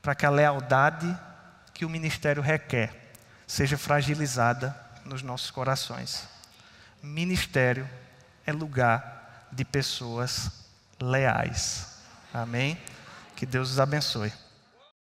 para 0.00 0.14
que 0.14 0.24
a 0.24 0.30
lealdade 0.30 1.14
que 1.74 1.84
o 1.84 1.90
ministério 1.90 2.42
requer 2.42 2.99
seja 3.50 3.76
fragilizada 3.76 4.78
nos 5.04 5.22
nossos 5.22 5.50
corações. 5.50 6.22
Ministério 7.02 7.88
é 8.46 8.52
lugar 8.52 9.48
de 9.50 9.64
pessoas 9.64 10.52
leais. 11.00 11.98
Amém? 12.32 12.80
Que 13.34 13.44
Deus 13.44 13.72
os 13.72 13.80
abençoe. 13.80 14.32